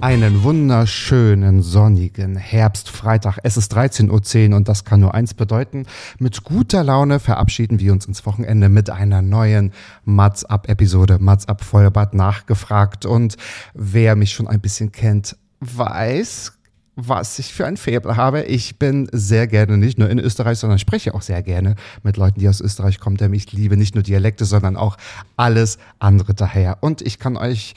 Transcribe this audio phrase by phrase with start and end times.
[0.00, 3.38] Einen wunderschönen sonnigen Herbstfreitag.
[3.42, 5.84] Es ist 13.10 Uhr und das kann nur eins bedeuten.
[6.18, 9.72] Mit guter Laune verabschieden wir uns ins Wochenende mit einer neuen
[10.04, 11.18] Mats Up Episode.
[11.20, 13.04] Mats Up Vollbart nachgefragt.
[13.04, 13.36] Und
[13.74, 16.52] wer mich schon ein bisschen kennt, weiß,
[16.96, 18.42] was ich für ein Faible habe.
[18.44, 22.40] Ich bin sehr gerne nicht nur in Österreich, sondern spreche auch sehr gerne mit Leuten,
[22.40, 24.96] die aus Österreich kommen, denn ich liebe nicht nur Dialekte, sondern auch
[25.36, 26.78] alles andere daher.
[26.80, 27.74] Und ich kann euch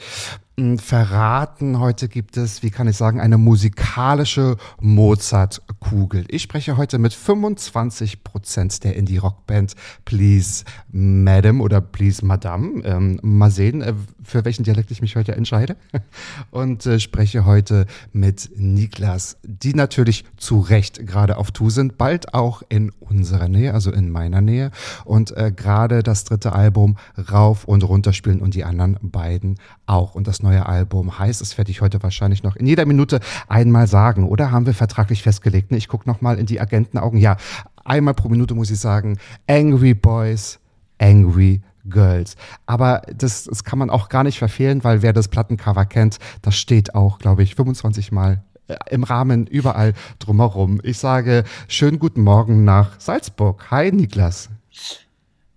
[0.76, 6.26] verraten, heute gibt es, wie kann ich sagen, eine musikalische Mozart-Kugel.
[6.28, 12.84] Ich spreche heute mit 25 Prozent der Indie-Rock-Band Please Madam oder Please Madame.
[12.84, 15.74] Ähm, mal sehen, äh, für welchen Dialekt ich mich heute entscheide.
[16.52, 22.32] Und äh, spreche heute mit Niklas, die natürlich zu Recht gerade auf Tour sind, bald
[22.32, 24.70] auch in unserer Nähe, also in meiner Nähe.
[25.04, 26.96] Und äh, gerade das dritte Album
[27.32, 30.14] rauf und runter spielen und die anderen beiden auch.
[30.14, 33.88] Und das neue Album heißt, es werde ich heute wahrscheinlich noch in jeder Minute einmal
[33.88, 34.28] sagen.
[34.28, 35.72] Oder haben wir vertraglich festgelegt?
[35.72, 37.18] Ne, ich gucke nochmal in die Agentenaugen.
[37.18, 37.36] Ja,
[37.84, 40.60] einmal pro Minute muss ich sagen, Angry Boys,
[40.98, 42.36] Angry Girls.
[42.66, 46.56] Aber das, das kann man auch gar nicht verfehlen, weil wer das Plattencover kennt, das
[46.56, 50.80] steht auch, glaube ich, 25 Mal äh, im Rahmen überall drumherum.
[50.82, 53.70] Ich sage schönen guten Morgen nach Salzburg.
[53.70, 54.48] Hi Niklas.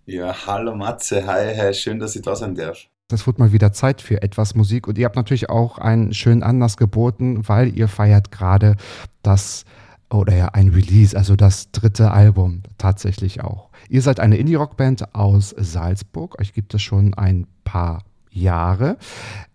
[0.06, 2.88] Ja, hallo Matze, hi, hi, schön, dass ich da sein darf.
[3.10, 6.44] Das wird mal wieder Zeit für etwas Musik und ihr habt natürlich auch einen schönen
[6.44, 8.76] Anlass geboten, weil ihr feiert gerade
[9.24, 9.64] das
[10.10, 13.70] oder ja ein Release, also das dritte Album tatsächlich auch.
[13.88, 18.98] Ihr seid eine Indie-Rock-Band aus Salzburg, euch gibt es schon ein paar Jahre.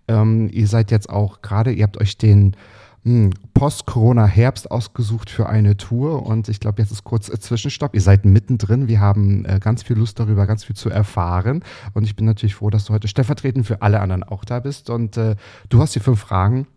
[0.09, 2.57] Ähm, ihr seid jetzt auch gerade, ihr habt euch den
[3.55, 7.95] Post-Corona-Herbst ausgesucht für eine Tour und ich glaube, jetzt ist kurz äh, Zwischenstopp.
[7.95, 8.87] Ihr seid mittendrin.
[8.87, 11.65] Wir haben äh, ganz viel Lust darüber, ganz viel zu erfahren
[11.95, 14.89] und ich bin natürlich froh, dass du heute stellvertretend für alle anderen auch da bist
[14.89, 15.35] und äh,
[15.69, 16.69] du hast die fünf Fragen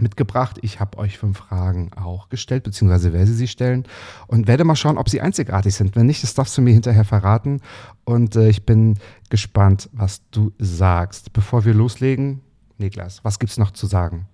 [0.00, 0.58] mitgebracht.
[0.62, 3.84] Ich habe euch fünf Fragen auch gestellt, beziehungsweise werde sie stellen
[4.26, 5.96] und werde mal schauen, ob sie einzigartig sind.
[5.96, 7.60] Wenn nicht, das darfst du mir hinterher verraten
[8.04, 8.98] und äh, ich bin
[9.28, 11.34] gespannt, was du sagst.
[11.34, 12.40] Bevor wir loslegen,
[12.78, 14.26] Niklas, was gibt's noch zu sagen?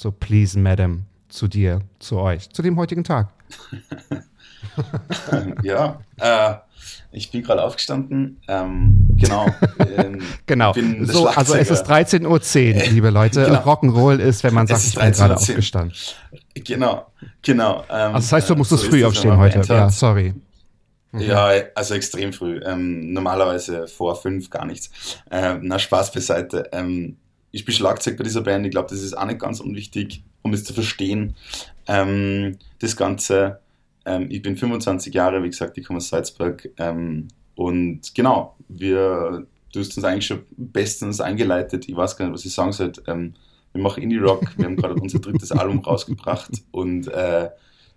[0.00, 3.30] So, please, Madam, zu dir, zu euch, zu dem heutigen Tag.
[5.64, 6.54] ja, äh,
[7.10, 8.40] ich bin gerade aufgestanden.
[8.46, 9.46] Ähm, genau.
[9.96, 10.72] Ähm, Genau.
[11.02, 12.28] So, also es ist Schlagzeuger.
[12.28, 13.44] 13.10 Uhr, liebe Leute.
[13.44, 13.58] Genau.
[13.58, 15.36] Rock'n'Roll ist, wenn man sagt, ich bin gerade 13:10 Uhr.
[15.36, 15.96] aufgestanden.
[16.54, 17.06] Genau,
[17.42, 17.80] genau.
[17.90, 19.62] Ähm, Also das heißt, du äh, musstest so früh aufstehen heute.
[19.66, 20.32] Ja, sorry.
[21.12, 22.60] Ja, also extrem früh.
[22.64, 25.18] Ähm, normalerweise vor fünf gar nichts.
[25.28, 26.68] Ähm, na, Spaß beiseite.
[27.58, 28.64] Ich spiele Schlagzeug bei dieser Band.
[28.66, 31.34] Ich glaube, das ist auch nicht ganz unwichtig, um es zu verstehen.
[31.88, 33.58] Ähm, das Ganze.
[34.04, 36.68] Ähm, ich bin 25 Jahre, wie gesagt, ich komme aus Salzburg.
[36.76, 37.26] Ähm,
[37.56, 41.88] und genau, wir, du hast uns eigentlich schon bestens eingeleitet.
[41.88, 42.92] Ich weiß gar nicht, was ich sagen soll.
[43.08, 43.34] Ähm,
[43.72, 44.56] wir machen Indie-Rock.
[44.56, 46.62] Wir haben gerade unser drittes Album rausgebracht.
[46.70, 47.50] Und äh,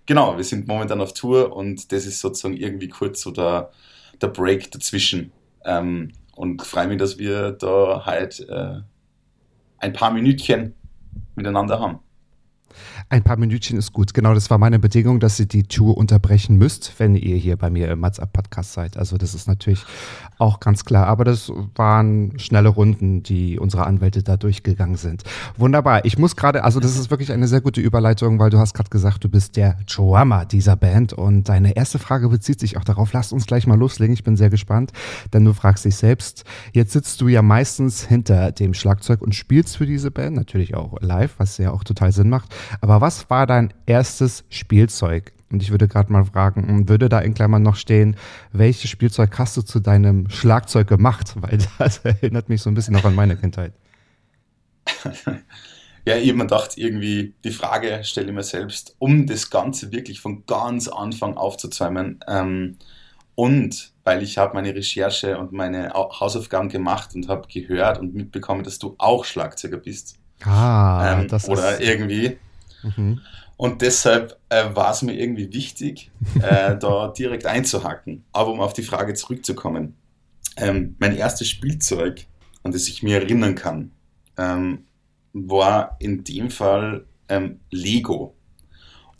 [0.07, 3.69] genau, wir sind momentan auf Tour und das ist sozusagen irgendwie kurz so der,
[4.19, 5.31] der Break dazwischen.
[5.65, 8.79] Ähm, und freue mich, dass wir da halt äh,
[9.81, 10.75] ein paar Minütchen
[11.35, 11.99] miteinander haben.
[13.11, 14.13] Ein paar Minütchen ist gut.
[14.13, 17.69] Genau, das war meine Bedingung, dass ihr die Tour unterbrechen müsst, wenn ihr hier bei
[17.69, 18.95] mir im Mats Up Podcast seid.
[18.95, 19.83] Also das ist natürlich
[20.37, 21.07] auch ganz klar.
[21.07, 25.23] Aber das waren schnelle Runden, die unsere Anwälte da durchgegangen sind.
[25.57, 26.05] Wunderbar.
[26.05, 28.89] Ich muss gerade, also das ist wirklich eine sehr gute Überleitung, weil du hast gerade
[28.89, 31.11] gesagt, du bist der Drummer dieser Band.
[31.11, 33.11] Und deine erste Frage bezieht sich auch darauf.
[33.11, 34.13] Lasst uns gleich mal loslegen.
[34.13, 34.93] Ich bin sehr gespannt,
[35.33, 36.45] denn du fragst dich selbst.
[36.71, 40.95] Jetzt sitzt du ja meistens hinter dem Schlagzeug und spielst für diese Band, natürlich auch
[41.01, 42.55] live, was ja auch total Sinn macht.
[42.79, 45.33] Aber was war dein erstes Spielzeug?
[45.51, 48.15] Und ich würde gerade mal fragen, hm, würde da in Klammern noch stehen,
[48.53, 51.35] welches Spielzeug hast du zu deinem Schlagzeug gemacht?
[51.41, 53.73] Weil das erinnert mich so ein bisschen noch an meine Kindheit.
[56.03, 59.91] Ja, ich habe mir gedacht, irgendwie die Frage stelle ich mir selbst, um das Ganze
[59.91, 62.19] wirklich von ganz Anfang aufzuzäumen.
[62.27, 62.77] Ähm,
[63.35, 68.63] und weil ich habe meine Recherche und meine Hausaufgaben gemacht und habe gehört und mitbekommen,
[68.63, 70.17] dass du auch Schlagzeuger bist.
[70.43, 71.87] Ah, ähm, das oder ist...
[71.87, 72.37] irgendwie.
[72.83, 73.21] Mhm.
[73.57, 76.09] Und deshalb äh, war es mir irgendwie wichtig,
[76.41, 78.23] äh, da direkt einzuhacken.
[78.31, 79.95] Aber um auf die Frage zurückzukommen,
[80.57, 82.25] ähm, mein erstes Spielzeug,
[82.63, 83.91] an das ich mir erinnern kann,
[84.37, 84.85] ähm,
[85.33, 88.35] war in dem Fall ähm, Lego.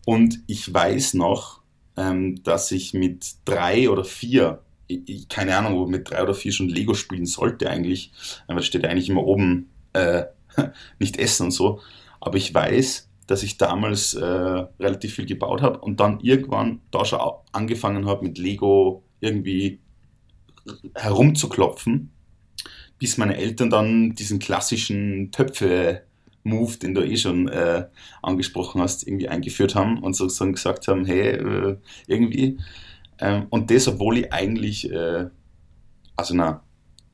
[0.06, 1.62] Und ich weiß noch,
[1.98, 6.52] ähm, dass ich mit drei oder vier, ich, keine Ahnung, ob mit drei oder vier
[6.52, 8.12] schon Lego spielen sollte eigentlich,
[8.48, 10.24] weil es steht eigentlich immer oben, äh,
[11.00, 11.80] nicht essen und so.
[12.20, 17.06] Aber ich weiß, dass ich damals äh, relativ viel gebaut habe und dann irgendwann da
[17.06, 17.20] schon
[17.54, 19.80] angefangen habe mit Lego irgendwie
[20.96, 22.12] herumzuklopfen,
[23.00, 26.04] bis meine Eltern dann diesen klassischen Töpfe
[26.44, 27.88] Move, den du eh schon äh,
[28.22, 32.58] angesprochen hast, irgendwie eingeführt haben und sozusagen gesagt haben, hey, äh, irgendwie.
[33.20, 35.28] Ähm, und das, obwohl ich eigentlich äh,
[36.18, 36.64] aus einer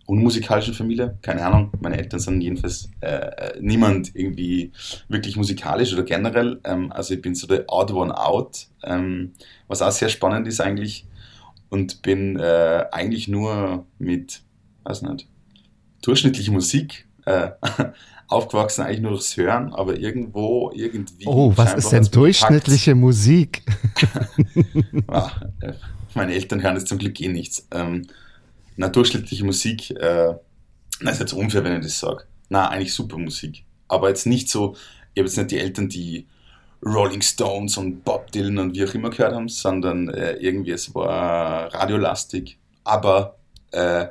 [0.07, 4.71] unmusikalischen Familie, keine Ahnung, meine Eltern sind jedenfalls äh, niemand irgendwie
[5.09, 6.59] wirklich musikalisch oder generell.
[6.63, 9.33] Ähm, also ich bin so der Odd One Out, ähm,
[9.67, 11.05] was auch sehr spannend ist eigentlich.
[11.69, 14.41] Und bin äh, eigentlich nur mit,
[14.85, 15.27] weiß nicht,
[16.01, 17.49] durchschnittlicher Musik äh,
[18.29, 21.25] aufgewachsen, eigentlich nur durchs Hören, aber irgendwo, irgendwie.
[21.25, 23.01] Oh, was ist denn durchschnittliche gepackt.
[23.01, 23.63] Musik?
[25.07, 25.31] ah,
[26.15, 27.67] meine Eltern hören jetzt zum Glück eh nichts.
[27.71, 28.07] Ähm,
[28.77, 30.35] na, durchschnittliche Musik, äh,
[31.01, 32.23] na, ist jetzt unfair, wenn ich das sage.
[32.49, 33.65] Na, eigentlich super Musik.
[33.87, 34.75] Aber jetzt nicht so,
[35.13, 36.27] ich habe jetzt nicht die Eltern, die
[36.85, 40.93] Rolling Stones und Bob Dylan und wie auch immer gehört haben, sondern äh, irgendwie es
[40.93, 43.37] war radiolastig, aber
[43.71, 44.07] äh,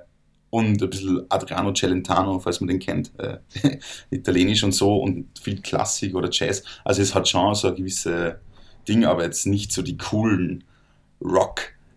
[0.51, 3.39] und ein bisschen Adriano Celentano, falls man den kennt, äh,
[4.11, 6.63] italienisch und so und viel Klassik oder Jazz.
[6.85, 8.41] Also es hat schon so ein gewisse
[8.89, 10.65] Ding, aber jetzt nicht so die coolen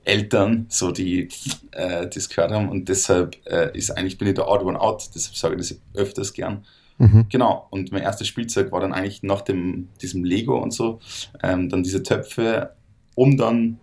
[0.10, 1.30] Rock-Eltern, so die
[1.72, 2.70] äh, das gehört haben.
[2.70, 5.80] Und deshalb äh, ist eigentlich bin ich der Odd One Out, deshalb sage ich das
[5.94, 6.66] öfters gern.
[6.98, 7.28] Mhm.
[7.30, 11.00] Genau, und mein erstes Spielzeug war dann eigentlich nach dem, diesem Lego und so,
[11.42, 12.74] ähm, dann diese Töpfe,
[13.16, 13.80] um dann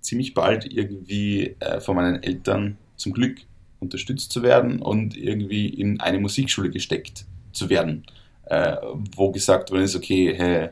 [0.00, 3.38] ziemlich bald irgendwie äh, von meinen Eltern zum Glück
[3.78, 8.04] unterstützt zu werden und irgendwie in eine Musikschule gesteckt zu werden,
[8.46, 8.76] äh,
[9.14, 10.70] wo gesagt worden ist, okay, hey,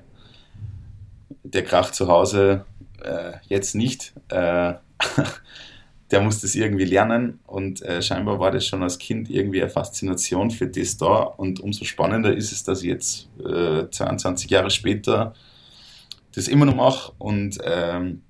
[1.44, 2.64] der Krach zu Hause
[3.04, 4.74] äh, jetzt nicht, äh,
[6.10, 9.70] der muss das irgendwie lernen und äh, scheinbar war das schon als Kind irgendwie eine
[9.70, 14.70] Faszination für das da und umso spannender ist es, dass ich jetzt 22 äh, Jahre
[14.70, 15.34] später
[16.34, 18.22] das immer noch mache und ähm,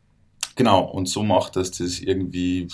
[0.56, 2.69] genau, und so macht, dass das irgendwie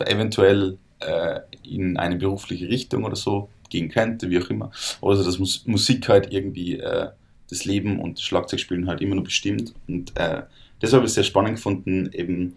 [0.00, 4.70] eventuell äh, in eine berufliche Richtung oder so gehen könnte, wie auch immer.
[5.00, 7.08] Oder so, dass Mus Musik halt irgendwie äh,
[7.50, 9.74] das Leben und Schlagzeugspielen halt immer noch bestimmt.
[9.88, 10.42] Und äh,
[10.80, 12.54] das habe ich sehr spannend gefunden, eben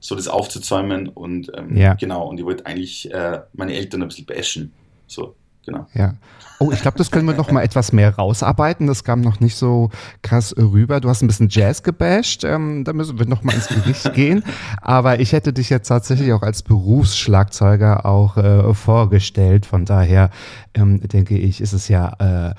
[0.00, 1.94] so das aufzuzäumen und ähm, ja.
[1.94, 4.72] genau, und ich wollte eigentlich äh, meine Eltern ein bisschen bashen.
[5.06, 5.86] So, genau.
[5.94, 6.14] Ja.
[6.58, 8.86] Oh, ich glaube, das können wir noch mal etwas mehr rausarbeiten.
[8.86, 11.00] Das kam noch nicht so krass rüber.
[11.00, 12.44] Du hast ein bisschen Jazz gebasht.
[12.44, 14.44] Ähm, da müssen wir noch mal ins Gericht gehen.
[14.82, 19.64] Aber ich hätte dich jetzt tatsächlich auch als Berufsschlagzeuger auch äh, vorgestellt.
[19.64, 20.30] Von daher
[20.74, 22.54] ähm, denke ich, ist es ja äh,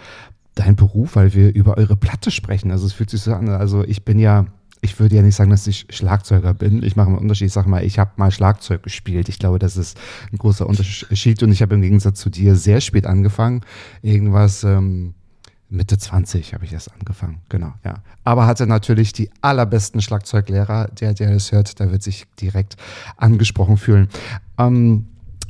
[0.56, 2.72] dein Beruf, weil wir über eure Platte sprechen.
[2.72, 3.50] Also es fühlt sich so an.
[3.50, 4.48] Also ich bin ja
[4.82, 6.82] ich würde ja nicht sagen, dass ich Schlagzeuger bin.
[6.82, 7.48] Ich mache einen Unterschied.
[7.48, 9.30] Ich sage mal, ich habe mal Schlagzeug gespielt.
[9.30, 9.98] Ich glaube, das ist
[10.32, 11.44] ein großer Unterschied.
[11.44, 13.62] Und ich habe im Gegensatz zu dir sehr spät angefangen.
[14.02, 15.14] Irgendwas ähm,
[15.70, 17.42] Mitte 20 habe ich erst angefangen.
[17.50, 17.96] Genau, ja.
[18.24, 20.88] Aber hatte natürlich die allerbesten Schlagzeuglehrer.
[21.00, 22.76] Der, der das hört, der wird sich direkt
[23.18, 24.10] angesprochen fühlen.
[24.58, 25.06] Ähm,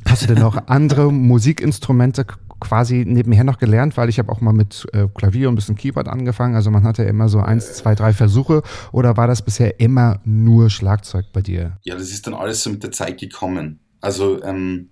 [0.05, 2.25] Hast du denn noch andere Musikinstrumente
[2.61, 5.75] quasi nebenher noch gelernt, weil ich habe auch mal mit äh, Klavier und ein bisschen
[5.75, 6.55] Keyboard angefangen.
[6.55, 8.61] Also man hatte immer so eins, zwei, drei Versuche.
[8.93, 11.77] Oder war das bisher immer nur Schlagzeug bei dir?
[11.83, 13.79] Ja, das ist dann alles so mit der Zeit gekommen.
[13.99, 14.89] Also ähm,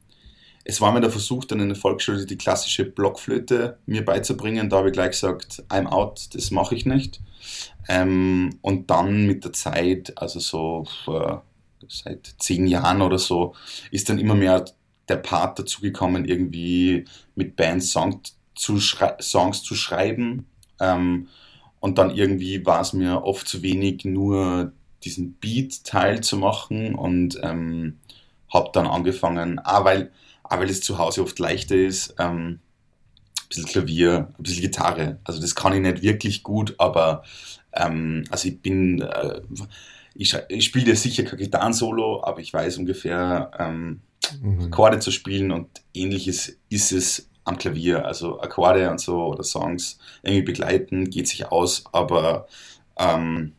[0.65, 4.69] es war mir der Versuch, dann in der Volksschule die klassische Blockflöte mir beizubringen.
[4.69, 7.21] Da habe ich gleich gesagt, I'm out, das mache ich nicht.
[7.87, 11.37] Ähm, und dann mit der Zeit, also so äh,
[11.87, 13.55] seit zehn Jahren oder so,
[13.89, 14.65] ist dann immer mehr
[15.09, 18.21] der Part dazugekommen, irgendwie mit Bands Song
[18.55, 20.45] zu Songs zu schreiben.
[20.79, 21.27] Ähm,
[21.79, 24.73] und dann irgendwie war es mir oft zu wenig, nur
[25.03, 27.99] diesen Beat-Teil zu machen und ähm,
[28.53, 30.11] habe dann angefangen, ah, weil,
[30.43, 32.59] ah, weil es zu Hause oft leichter ist, ähm,
[33.43, 35.19] ein bisschen Klavier, ein bisschen Gitarre.
[35.23, 37.23] Also das kann ich nicht wirklich gut, aber
[37.73, 39.41] ähm, also ich bin, äh,
[40.15, 44.01] ich, ich spiele sicher kein Gitarren-Solo, aber ich weiß ungefähr, ähm,
[44.41, 44.65] mhm.
[44.65, 48.05] Akkorde zu spielen und ähnliches ist es am Klavier.
[48.05, 52.47] Also Akkorde und so oder Songs irgendwie begleiten, geht sich aus, aber
[52.97, 53.53] ähm,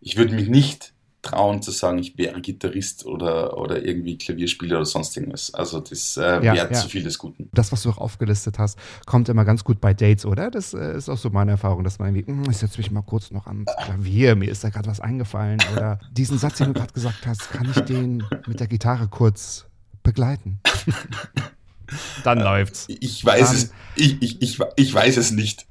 [0.00, 4.86] ich würde mich nicht trauen zu sagen, ich wäre Gitarrist oder, oder irgendwie Klavierspieler oder
[4.86, 5.52] sonst irgendwas.
[5.52, 6.72] Also das äh, Ja, wäre ja.
[6.72, 7.50] zu viel des Guten.
[7.52, 10.50] Das, was du auch aufgelistet hast, kommt immer ganz gut bei Dates, oder?
[10.50, 13.02] Das äh, ist auch so meine Erfahrung, dass man irgendwie, "Hm, ich setze mich mal
[13.02, 15.58] kurz noch ans Klavier, mir ist da gerade was eingefallen.
[15.72, 19.67] Oder diesen Satz, den du gerade gesagt hast, kann ich den mit der Gitarre kurz
[20.08, 20.60] begleiten?
[22.24, 22.86] Dann läuft's.
[22.88, 25.66] Ich weiß Dann- es, ich, ich, ich, ich weiß es nicht.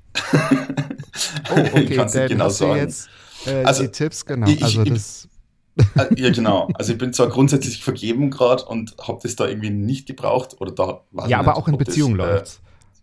[1.51, 2.79] Oh, okay, Ich kann's nicht dann genau hast du sagen.
[2.79, 3.09] jetzt
[3.45, 4.47] äh, Also, die Tipps, genau.
[4.47, 5.27] ich- also ich- das,
[5.95, 6.67] Äh, Ja, genau.
[6.73, 10.71] Also ich bin zwar grundsätzlich vergeben gerade und habe das da irgendwie nicht gebraucht oder
[10.71, 12.59] da weiß ja, aber nicht, auch in ob das, Beziehung äh, läuft's.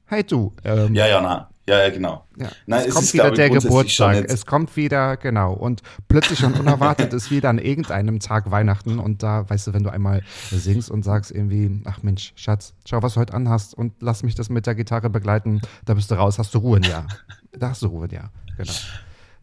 [0.06, 1.50] Hey du, ähm, Ja, ja, na.
[1.66, 2.26] Ja, ja, genau.
[2.36, 2.48] Ja.
[2.66, 4.24] Nein, es es kommt ist, wieder der Geburtstag.
[4.28, 5.54] Es kommt wieder, genau.
[5.54, 8.98] Und plötzlich und unerwartet ist wieder an irgendeinem Tag Weihnachten.
[8.98, 13.02] Und da, weißt du, wenn du einmal singst und sagst irgendwie, ach Mensch, Schatz, schau,
[13.02, 16.16] was du heute anhast und lass mich das mit der Gitarre begleiten, da bist du
[16.16, 17.06] raus, hast du Ruhe Jahr.
[17.52, 18.72] Da hast du Ruhe Jahr, genau.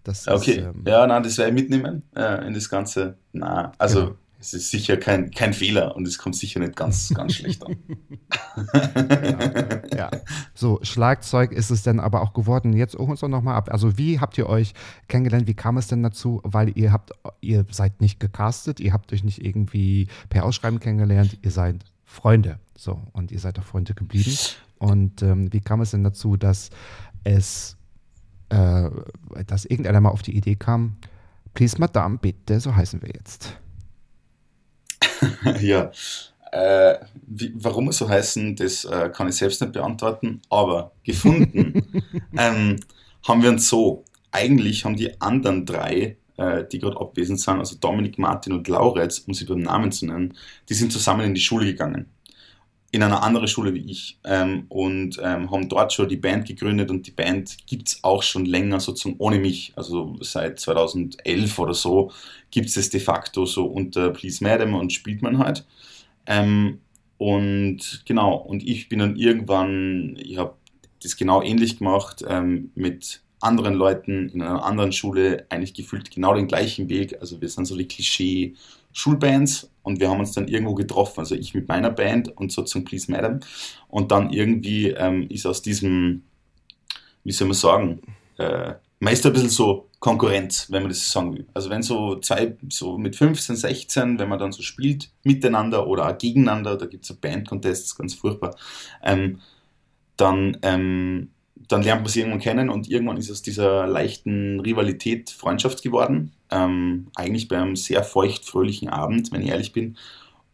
[0.03, 3.17] Das Okay, ist, ähm, ja, na, das werde ich mitnehmen äh, in das Ganze.
[3.33, 4.15] Na, also Genau.
[4.41, 7.77] Es ist sicher kein, kein Fehler und es kommt sicher nicht ganz, ganz schlecht an.
[9.95, 10.09] ja.
[10.55, 12.73] So, Schlagzeug ist es denn aber auch geworden.
[12.73, 13.69] Jetzt hol uns doch nochmal ab.
[13.71, 14.73] Also, wie habt ihr euch
[15.07, 15.47] kennengelernt?
[15.47, 16.41] Wie kam es denn dazu?
[16.43, 21.37] Weil ihr habt, ihr seid nicht gecastet, ihr habt euch nicht irgendwie per Ausschreiben kennengelernt,
[21.43, 22.59] ihr seid Freunde.
[22.75, 24.35] So, und ihr seid auch Freunde geblieben.
[24.79, 26.71] Und ähm, wie kam es denn dazu, dass
[27.23, 27.77] es,
[28.49, 28.89] äh,
[29.45, 30.97] dass irgendeiner mal auf die Idee kam,
[31.53, 33.55] please Madame, bitte, so heißen wir jetzt.
[35.61, 35.91] ja,
[36.51, 42.03] äh, wie, warum wir so heißen, das äh, kann ich selbst nicht beantworten, aber gefunden
[42.37, 42.77] ähm,
[43.27, 44.03] haben wir uns so.
[44.33, 49.19] Eigentlich haben die anderen drei, äh, die gerade abwesend sind, also Dominik, Martin und Lauretz,
[49.19, 50.33] um sie beim Namen zu nennen,
[50.69, 52.07] die sind zusammen in die Schule gegangen.
[52.93, 56.89] In einer anderen Schule wie ich ähm, und ähm, haben dort schon die Band gegründet
[56.89, 61.73] und die Band gibt es auch schon länger sozusagen ohne mich, also seit 2011 oder
[61.73, 62.11] so
[62.51, 65.65] gibt es es de facto so unter Please Madam und spielt man halt.
[66.25, 66.79] Ähm,
[67.17, 70.55] und genau, und ich bin dann irgendwann, ich habe
[71.01, 76.33] das genau ähnlich gemacht, ähm, mit anderen Leuten in einer anderen Schule, eigentlich gefühlt genau
[76.33, 77.17] den gleichen Weg.
[77.19, 77.87] Also wir sind so die
[78.91, 82.63] Klischee-Schulbands und wir haben uns dann irgendwo getroffen, also ich mit meiner Band und so
[82.63, 83.39] zum Please Madam.
[83.87, 86.23] Und dann irgendwie ähm, ist aus diesem,
[87.23, 88.01] wie soll man sagen,
[88.37, 91.47] äh, meist ein bisschen so Konkurrenz, wenn man das so sagen will.
[91.53, 96.07] Also wenn so zwei, so mit 15, 16, wenn man dann so spielt miteinander oder
[96.07, 98.55] auch gegeneinander, da gibt es so Band-Contests, ganz furchtbar,
[99.03, 99.39] ähm,
[100.17, 101.31] dann, ähm,
[101.67, 106.33] dann lernt man sich irgendwann kennen und irgendwann ist aus dieser leichten Rivalität Freundschaft geworden.
[106.51, 109.97] Ähm, eigentlich bei einem sehr feucht-fröhlichen Abend, wenn ich ehrlich bin.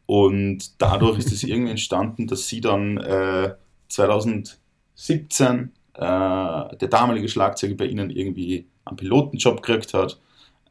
[0.05, 3.55] Und dadurch ist es irgendwie entstanden, dass sie dann äh,
[3.89, 10.19] 2017 äh, der damalige Schlagzeuger bei ihnen irgendwie einen Pilotenjob gekriegt hat.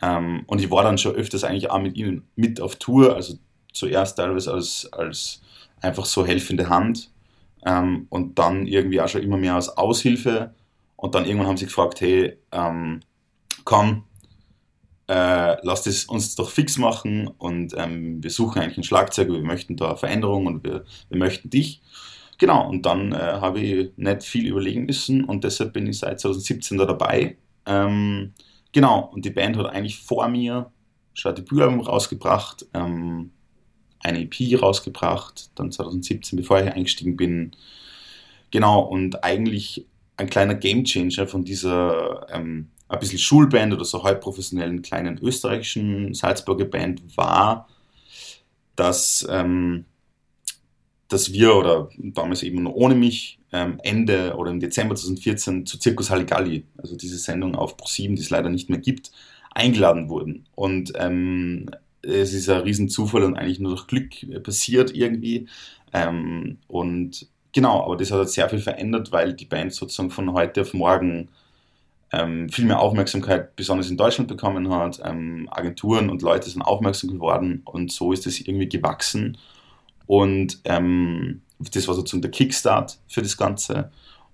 [0.02, 3.34] Ähm, und ich war dann schon öfters eigentlich auch mit ihnen mit auf Tour, also
[3.72, 5.42] zuerst teilweise als, als
[5.80, 7.10] einfach so helfende Hand
[7.64, 10.54] ähm, und dann irgendwie auch schon immer mehr als Aushilfe.
[10.96, 13.00] Und dann irgendwann haben sie gefragt, hey, ähm,
[13.64, 14.04] komm,
[15.08, 19.42] äh, lass das uns doch fix machen und ähm, wir suchen eigentlich einen Schlagzeuger, wir
[19.42, 21.82] möchten da Veränderungen und wir, wir möchten dich.
[22.38, 26.20] Genau, und dann äh, habe ich nicht viel überlegen müssen und deshalb bin ich seit
[26.20, 27.36] 2017 da dabei.
[27.66, 28.34] Ähm,
[28.72, 30.70] genau, und die Band hat eigentlich vor mir
[31.14, 33.30] schon ein Debütalbum rausgebracht, ähm,
[34.00, 37.52] eine EP rausgebracht, dann 2017, bevor ich eingestiegen bin.
[38.50, 39.86] Genau, und eigentlich
[40.16, 46.66] ein kleiner Gamechanger von dieser ähm, ein bisschen Schulband oder so halbprofessionellen kleinen österreichischen Salzburger
[46.66, 47.68] Band war,
[48.76, 49.84] dass, ähm,
[51.08, 55.78] dass wir oder damals eben nur ohne mich ähm, Ende oder im Dezember 2014 zu
[55.78, 59.10] Zirkus Halligalli, also diese Sendung auf Pro7, die es leider nicht mehr gibt,
[59.50, 60.46] eingeladen wurden.
[60.54, 61.70] Und ähm,
[62.02, 65.48] es ist ein Riesenzufall und eigentlich nur durch Glück passiert irgendwie.
[65.92, 70.32] Ähm, und genau, aber das hat halt sehr viel verändert, weil die Band sozusagen von
[70.32, 71.30] heute auf morgen
[72.12, 75.00] ähm, viel mehr Aufmerksamkeit, besonders in Deutschland bekommen hat.
[75.04, 79.38] Ähm, Agenturen und Leute sind aufmerksam geworden und so ist es irgendwie gewachsen.
[80.06, 83.90] Und ähm, das war sozusagen der Kickstart für das Ganze.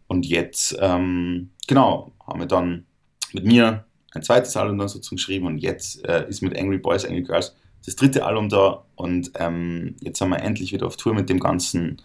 [0.06, 2.84] Und jetzt, ähm, genau, haben wir dann
[3.32, 7.04] mit mir ein zweites Album dann sozusagen geschrieben und jetzt äh, ist mit Angry Boys,
[7.04, 11.14] Angry Girls das dritte Album da und ähm, jetzt sind wir endlich wieder auf Tour
[11.14, 12.00] mit dem Ganzen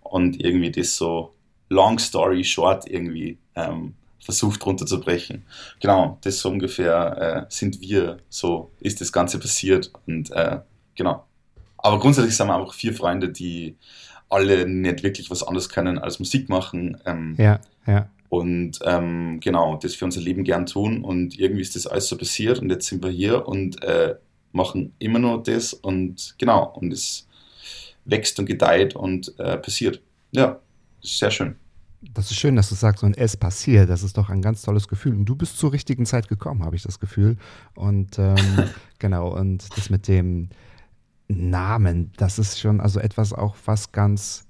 [0.00, 1.34] und irgendwie das so
[1.68, 3.94] long story short irgendwie ähm,
[4.30, 5.42] versucht runterzubrechen.
[5.80, 10.60] Genau, das so ungefähr äh, sind wir, so ist das Ganze passiert und äh,
[10.94, 11.24] genau.
[11.78, 13.76] Aber grundsätzlich sind wir einfach vier Freunde, die
[14.28, 16.98] alle nicht wirklich was anderes können als Musik machen.
[17.06, 18.08] Ähm, Ja, ja.
[18.28, 21.02] und ähm, genau, das für unser Leben gern tun.
[21.02, 24.14] Und irgendwie ist das alles so passiert und jetzt sind wir hier und äh,
[24.52, 27.26] machen immer nur das und genau, und es
[28.04, 30.00] wächst und gedeiht und äh, passiert.
[30.32, 30.60] Ja,
[31.02, 31.56] sehr schön.
[32.02, 33.90] Das ist schön, dass du sagst, und es passiert.
[33.90, 35.14] Das ist doch ein ganz tolles Gefühl.
[35.14, 37.36] Und du bist zur richtigen Zeit gekommen, habe ich das Gefühl.
[37.74, 38.36] Und ähm,
[38.98, 40.48] genau, und das mit dem
[41.28, 44.46] Namen, das ist schon also etwas auch, was ganz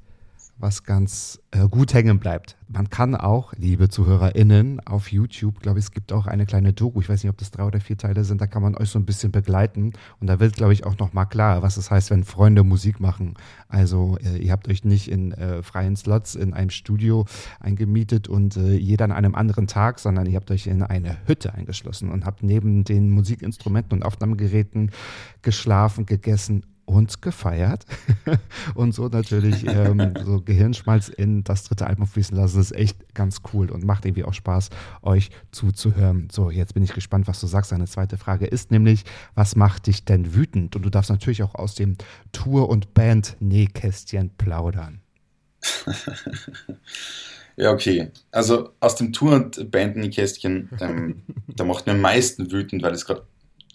[0.60, 2.56] was ganz äh, gut hängen bleibt.
[2.68, 7.00] Man kann auch, liebe ZuhörerInnen, auf YouTube, glaube ich, es gibt auch eine kleine Doku,
[7.00, 8.98] ich weiß nicht, ob das drei oder vier Teile sind, da kann man euch so
[8.98, 12.24] ein bisschen begleiten und da wird, glaube ich, auch nochmal klar, was es heißt, wenn
[12.24, 13.34] Freunde Musik machen.
[13.68, 17.24] Also äh, ihr habt euch nicht in äh, freien Slots in einem Studio
[17.58, 21.54] eingemietet und äh, jeder an einem anderen Tag, sondern ihr habt euch in eine Hütte
[21.54, 24.92] eingeschlossen und habt neben den Musikinstrumenten und Aufnahmegeräten
[25.42, 27.86] geschlafen, gegessen und gefeiert
[28.74, 32.56] und so natürlich ähm, so Gehirnschmalz in das dritte Album fließen lassen.
[32.58, 34.70] Das ist echt ganz cool und macht irgendwie auch Spaß,
[35.02, 36.28] euch zuzuhören.
[36.32, 37.72] So, jetzt bin ich gespannt, was du sagst.
[37.72, 39.04] Eine zweite Frage ist nämlich,
[39.34, 40.74] was macht dich denn wütend?
[40.74, 41.96] Und du darfst natürlich auch aus dem
[42.32, 45.00] Tour- und Band-Nähkästchen plaudern.
[47.56, 48.10] Ja, okay.
[48.30, 53.04] Also aus dem Tour- und Band-Nähkästchen, ähm, da macht mir am meisten wütend, weil es
[53.04, 53.26] gerade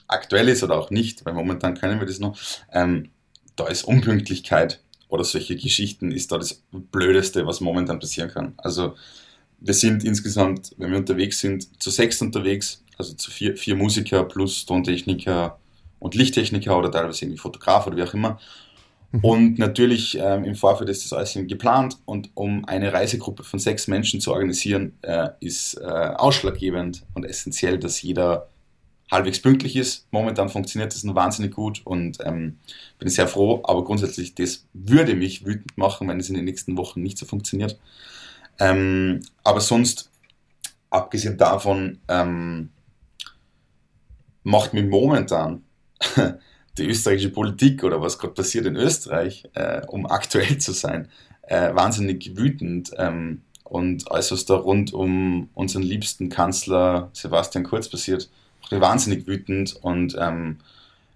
[0.08, 2.38] aktuell ist oder auch nicht, weil momentan können wir das noch,
[2.72, 3.10] ähm,
[3.56, 8.54] da ist Unpünktlichkeit oder solche Geschichten ist da das Blödeste, was momentan passieren kann.
[8.58, 8.96] Also
[9.60, 14.24] wir sind insgesamt, wenn wir unterwegs sind, zu sechs unterwegs, also zu vier, vier Musiker
[14.24, 15.60] plus Tontechniker
[16.00, 18.40] und Lichttechniker oder teilweise irgendwie Fotograf oder wie auch immer.
[19.12, 19.20] Mhm.
[19.22, 23.88] Und natürlich ähm, im Vorfeld ist das alles geplant und um eine Reisegruppe von sechs
[23.88, 28.50] Menschen zu organisieren, äh, ist äh, ausschlaggebend und essentiell, dass jeder
[29.12, 30.08] halbwegs pünktlich ist.
[30.12, 32.58] Momentan funktioniert das nur wahnsinnig gut und ähm,
[33.00, 36.78] bin sehr froh, aber grundsätzlich, das würde mich wütend machen, wenn es in den nächsten
[36.78, 37.80] Wochen nicht so funktioniert.
[38.60, 40.10] Ähm, aber sonst,
[40.90, 42.70] abgesehen davon, ähm,
[44.44, 45.64] macht mich momentan
[46.78, 51.10] die österreichische Politik oder was gerade passiert in Österreich, äh, um aktuell zu sein,
[51.44, 52.92] äh, wahnsinnig wütend.
[52.98, 58.30] Ähm, und alles, was da rund um unseren liebsten Kanzler Sebastian Kurz passiert,
[58.72, 60.58] wahnsinnig wütend und ähm,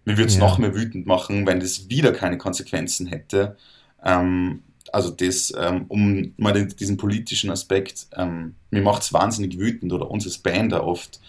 [0.06, 0.40] mir würde es ja.
[0.40, 3.58] noch mehr wütend machen, wenn das wieder keine Konsequenzen hätte.
[4.04, 9.60] Ähm, also das, ähm, um mal den, diesen politischen Aspekt, ähm, mir macht es wahnsinnig
[9.60, 11.20] wütend oder uns als Band oft,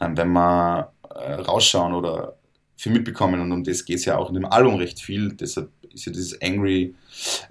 [0.00, 2.36] ähm, wenn wir äh, rausschauen oder
[2.76, 5.70] viel mitbekommen und um das geht es ja auch in dem Album recht viel, deshalb
[5.92, 6.94] ist ja dieses Angry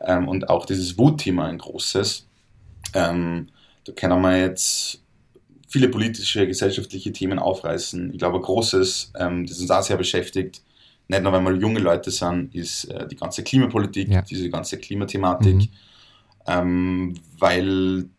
[0.06, 2.26] ähm, und auch dieses Wut-Thema ein großes.
[2.94, 3.14] Da
[3.96, 5.04] können wir jetzt
[5.70, 8.12] viele politische, gesellschaftliche Themen aufreißen.
[8.12, 10.62] Ich glaube, ein großes, ähm, das uns auch sehr beschäftigt,
[11.08, 14.22] nicht nur, weil wir junge Leute sind, ist äh, die ganze Klimapolitik, ja.
[14.22, 15.70] diese ganze Klimathematik, mhm.
[16.48, 18.10] ähm, weil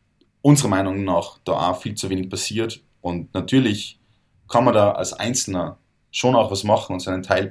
[0.42, 2.80] unserer Meinung nach da auch viel zu wenig passiert.
[3.00, 4.00] Und natürlich
[4.48, 5.78] kann man da als Einzelner
[6.10, 7.50] schon auch was machen und seinen Teil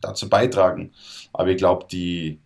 [0.00, 0.92] dazu beitragen.
[1.32, 2.38] Aber ich glaube, die,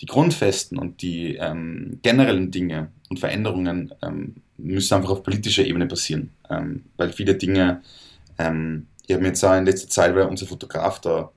[0.00, 5.86] die Grundfesten und die ähm, generellen Dinge und Veränderungen ähm, müssen einfach auf politischer Ebene
[5.86, 6.30] passieren.
[6.50, 7.82] Ähm, weil viele Dinge,
[8.38, 11.30] ähm, ich habe mir jetzt auch in letzter Zeit, weil unser Fotograf da,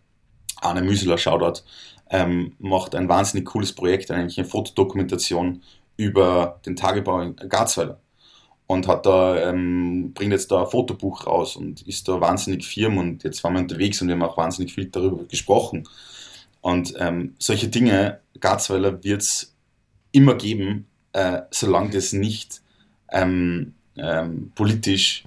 [0.58, 1.62] Arne Müseler, Shoutout,
[2.10, 5.62] ähm, macht ein wahnsinnig cooles Projekt, eigentlich eine Fotodokumentation
[5.98, 8.00] über den Tagebau in Garzweiler.
[8.68, 12.98] Und hat da, ähm, bringt jetzt da ein Fotobuch raus und ist da wahnsinnig firm
[12.98, 15.88] und jetzt waren wir unterwegs und wir haben auch wahnsinnig viel darüber gesprochen.
[16.62, 19.54] Und ähm, solche Dinge, Garzweiler, wird es
[20.14, 22.62] immer geben, äh, solange das nicht
[23.12, 25.24] ähm, ähm, politisch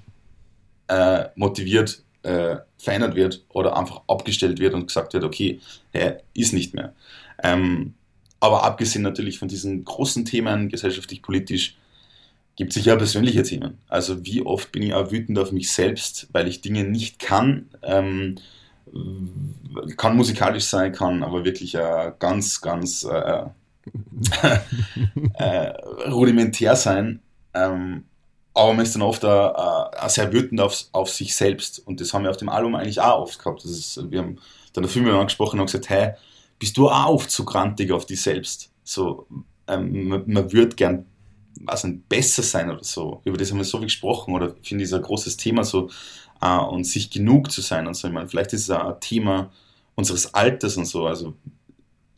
[0.87, 5.59] äh, motiviert äh, verändert wird oder einfach abgestellt wird und gesagt wird, okay,
[5.91, 6.93] hey, ist nicht mehr.
[7.43, 7.93] Ähm,
[8.39, 11.77] aber abgesehen natürlich von diesen großen Themen, gesellschaftlich, politisch,
[12.55, 13.79] gibt es sicher persönliche Themen.
[13.87, 17.69] Also wie oft bin ich auch wütend auf mich selbst, weil ich Dinge nicht kann.
[17.81, 18.35] Ähm,
[19.97, 23.45] kann musikalisch sein, kann aber wirklich äh, ganz, ganz äh,
[25.35, 25.67] äh,
[26.09, 27.21] rudimentär sein.
[27.53, 28.05] Ähm,
[28.53, 31.79] aber man ist dann oft auch, sehr wütend auf, auf sich selbst.
[31.85, 33.63] Und das haben wir auf dem Album eigentlich auch oft gehabt.
[33.63, 34.39] Das ist, wir haben
[34.73, 36.13] dann der Film angesprochen und gesagt, hey,
[36.57, 38.71] bist du auch oft zu grantig auf dich selbst?
[38.83, 39.27] So,
[39.67, 41.05] ähm, man, man würde gern
[41.61, 43.21] was nicht, besser sein oder so.
[43.23, 45.89] Über das haben wir so viel gesprochen oder ich finde, ist ein großes Thema so
[46.41, 48.07] äh, und sich genug zu sein und so.
[48.07, 49.51] Ich meine, vielleicht ist es ein Thema
[49.95, 51.33] unseres Alters und so, also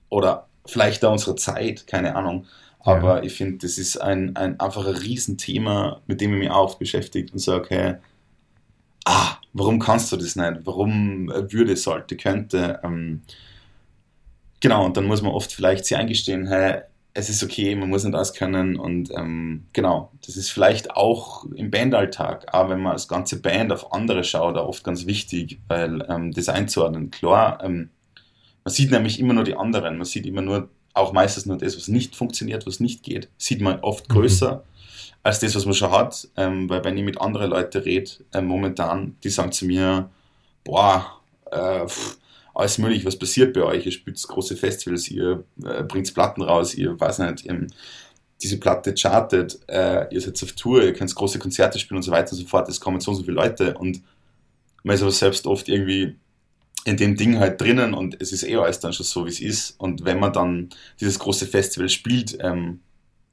[0.10, 2.45] oder vielleicht auch unserer Zeit, keine Ahnung.
[2.80, 3.23] Aber ja.
[3.23, 6.80] ich finde, das ist ein, ein einfach ein Riesenthema, mit dem ich mich auch oft
[6.80, 7.95] beschäftigt und sage, hey,
[9.06, 10.60] ah, warum kannst du das nicht?
[10.63, 12.80] Warum würde, sollte, könnte?
[12.84, 13.23] Ähm,
[14.60, 16.82] genau, und dann muss man oft vielleicht sich eingestehen, hey,
[17.13, 21.45] es ist okay, man muss nicht alles können und ähm, genau, das ist vielleicht auch
[21.56, 25.60] im Bandalltag, auch wenn man als ganze Band auf andere schaut, auch oft ganz wichtig,
[25.67, 27.89] weil ähm, das einzuordnen, klar, ähm,
[28.67, 31.77] man sieht nämlich immer nur die anderen, man sieht immer nur, auch meistens nur das,
[31.77, 34.13] was nicht funktioniert, was nicht geht, sieht man oft mhm.
[34.13, 34.62] größer mhm.
[35.23, 38.41] als das, was man schon hat, ähm, weil wenn ich mit anderen Leuten rede, äh,
[38.41, 40.10] momentan, die sagen zu mir,
[40.65, 42.17] boah, äh, pff,
[42.53, 43.86] alles möglich, was passiert bei euch.
[43.86, 47.67] Ihr spielt große Festivals, ihr äh, bringt Platten raus, ihr weiß nicht, ihr,
[48.43, 52.12] diese Platte chartet, äh, ihr seid auf Tour, ihr könnt große Konzerte spielen und so
[52.12, 52.67] weiter und so fort.
[52.67, 54.01] Es kommen so und so viele Leute und
[54.84, 56.17] man ist aber selbst oft irgendwie
[56.88, 59.41] in dem Ding halt drinnen und es ist eh alles dann schon so, wie es
[59.41, 59.71] ist.
[59.78, 60.69] Und wenn man dann
[61.02, 62.80] dieses große Festival spielt, ähm,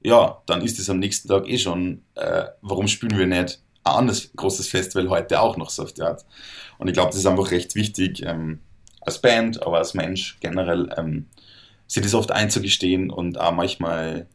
[0.03, 3.95] ja, dann ist es am nächsten Tag eh schon, äh, warum spielen wir nicht ein
[3.95, 6.25] anderes großes Festival heute auch noch so auf die Art.
[6.79, 8.59] Und ich glaube, das ist einfach recht wichtig, ähm,
[9.03, 11.27] als Band, aber als Mensch generell, ähm,
[11.87, 14.27] sich das oft einzugestehen und auch manchmal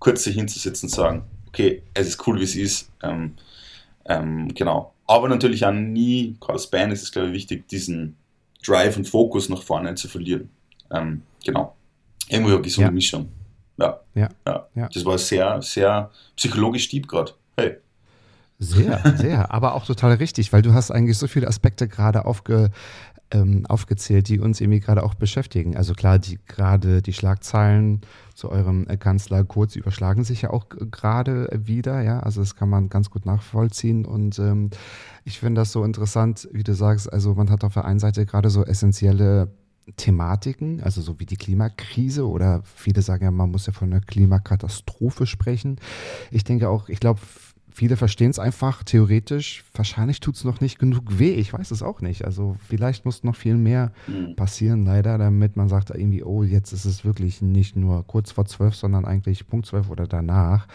[0.00, 2.90] kurz sich hinzusetzen und sagen, okay, es ist cool, wie es ist.
[3.04, 3.34] Ähm,
[4.06, 4.94] ähm, genau.
[5.06, 8.16] Aber natürlich auch nie, als Band ist es, glaube ich, wichtig, diesen
[8.66, 10.50] Drive und Fokus nach vorne zu verlieren.
[10.90, 11.76] Ähm, genau.
[12.28, 12.92] Irgendwo eine gesunde ja.
[12.92, 13.28] Mischung.
[13.76, 14.00] Ja.
[14.14, 14.28] Ja.
[14.46, 14.66] ja.
[14.74, 14.88] ja.
[14.92, 17.32] Das war sehr, sehr psychologisch deep gerade.
[17.56, 17.76] Hey.
[18.58, 22.70] Sehr, sehr, aber auch total richtig, weil du hast eigentlich so viele Aspekte gerade aufge,
[23.30, 25.76] ähm, aufgezählt, die uns irgendwie gerade auch beschäftigen.
[25.76, 28.02] Also klar, die gerade die Schlagzeilen
[28.34, 32.20] zu eurem äh, Kanzler Kurz überschlagen sich ja auch gerade wieder, ja.
[32.20, 34.04] Also das kann man ganz gut nachvollziehen.
[34.04, 34.70] Und ähm,
[35.24, 38.26] ich finde das so interessant, wie du sagst, also man hat auf der einen Seite
[38.26, 39.48] gerade so essentielle
[39.96, 44.00] Thematiken, also so wie die Klimakrise oder viele sagen ja, man muss ja von einer
[44.00, 45.76] Klimakatastrophe sprechen.
[46.30, 47.20] Ich denke auch, ich glaube,
[47.76, 49.64] Viele verstehen es einfach theoretisch.
[49.74, 51.32] Wahrscheinlich tut es noch nicht genug weh.
[51.32, 52.24] Ich weiß es auch nicht.
[52.24, 54.36] Also vielleicht muss noch viel mehr mhm.
[54.36, 58.44] passieren, leider, damit man sagt irgendwie, oh, jetzt ist es wirklich nicht nur kurz vor
[58.44, 60.68] zwölf, sondern eigentlich Punkt zwölf oder danach.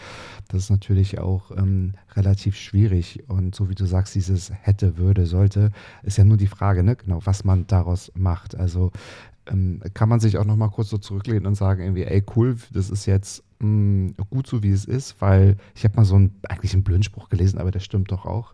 [0.48, 3.24] Das ist natürlich auch ähm, relativ schwierig.
[3.28, 6.96] Und so wie du sagst, dieses hätte, würde, sollte, ist ja nur die Frage, ne?
[6.96, 8.54] genau, was man daraus macht.
[8.54, 8.92] Also
[9.46, 12.56] ähm, kann man sich auch noch mal kurz so zurücklehnen und sagen irgendwie, ey, cool,
[12.74, 16.16] das ist jetzt mh, mm, gut so, wie es ist, weil ich habe mal so
[16.16, 18.52] einen, eigentlich einen blöden Spruch gelesen, aber der stimmt doch auch.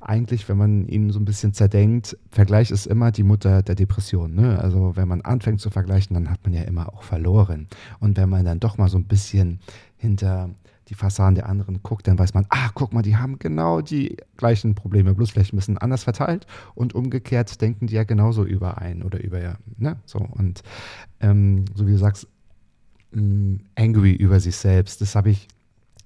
[0.00, 4.34] Eigentlich, wenn man ihn so ein bisschen zerdenkt, Vergleich ist immer die Mutter der Depression.
[4.34, 4.58] Ne?
[4.60, 7.66] Also wenn man anfängt zu vergleichen, dann hat man ja immer auch verloren.
[8.00, 9.60] Und wenn man dann doch mal so ein bisschen
[9.96, 10.50] hinter
[10.88, 14.16] die Fassaden der anderen guckt, dann weiß man, ah, guck mal, die haben genau die
[14.36, 19.02] gleichen Probleme, bloß vielleicht ein bisschen anders verteilt und umgekehrt denken die ja genauso überein
[19.02, 20.62] oder über, ne, so und
[21.20, 22.26] ähm, so wie du sagst,
[23.12, 25.00] mh, mm, angry über sich selbst.
[25.00, 25.48] Das habe ich,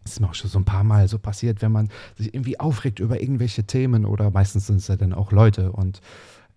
[0.03, 2.59] das ist mir auch schon so ein paar Mal so passiert, wenn man sich irgendwie
[2.59, 6.01] aufregt über irgendwelche Themen oder meistens sind es ja dann auch Leute und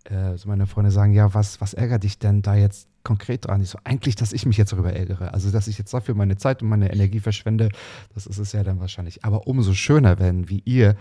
[0.05, 3.61] äh, so meine Freunde sagen, ja, was, was ärgert dich denn da jetzt konkret dran?
[3.61, 5.33] Ich so, eigentlich, dass ich mich jetzt darüber ärgere.
[5.33, 7.69] Also, dass ich jetzt dafür meine Zeit und meine Energie verschwende,
[8.13, 9.25] das ist es ja dann wahrscheinlich.
[9.25, 10.95] Aber umso schöner, wenn, wie ihr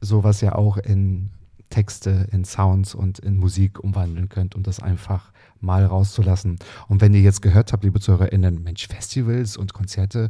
[0.00, 1.30] sowas ja auch in
[1.70, 5.32] Texte, in Sounds und in Musik umwandeln könnt und das einfach
[5.62, 6.58] mal rauszulassen.
[6.88, 10.28] Und wenn ihr jetzt gehört habt, liebe ZuhörerInnen, Mensch, Festivals und Konzerte,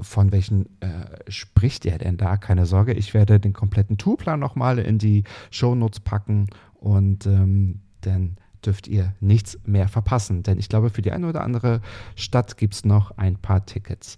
[0.00, 2.36] von welchen äh, spricht ihr denn da?
[2.36, 8.36] Keine Sorge, ich werde den kompletten Tourplan nochmal in die Shownotes packen und ähm, dann
[8.64, 10.42] dürft ihr nichts mehr verpassen.
[10.42, 11.80] Denn ich glaube, für die eine oder andere
[12.16, 14.16] Stadt gibt es noch ein paar Tickets.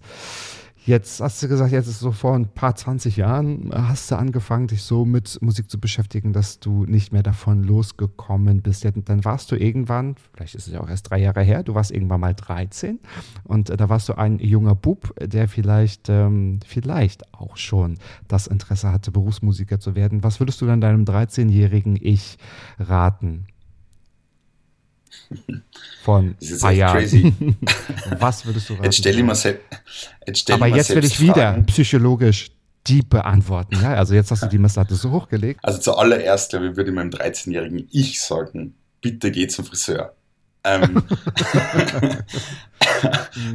[0.87, 4.67] Jetzt hast du gesagt, jetzt ist so vor ein paar 20 Jahren hast du angefangen,
[4.67, 8.87] dich so mit Musik zu beschäftigen, dass du nicht mehr davon losgekommen bist.
[9.03, 11.91] Dann warst du irgendwann, vielleicht ist es ja auch erst drei Jahre her, du warst
[11.91, 13.01] irgendwann mal 13
[13.43, 17.97] und da warst du ein junger Bub, der vielleicht, ähm, vielleicht auch schon
[18.29, 20.23] das Interesse hatte, Berufsmusiker zu werden.
[20.23, 22.37] Was würdest du dann deinem 13-jährigen Ich
[22.79, 23.47] raten?
[26.03, 26.97] Von das ist Jahren.
[26.97, 27.33] crazy.
[28.19, 28.85] Was würdest du raten?
[28.85, 29.63] Jetzt stell ich mal selbst.
[30.51, 31.65] Aber jetzt will ich wieder Fragen.
[31.65, 32.51] psychologisch
[32.87, 33.77] die beantworten.
[33.81, 33.95] Ja?
[33.95, 35.59] Also jetzt hast du die Messlatte so hochgelegt.
[35.63, 40.13] Also zuallererst, glaube ich, würde ich meinem 13-jährigen Ich sagen, bitte geh zum Friseur.
[40.63, 41.03] Ähm,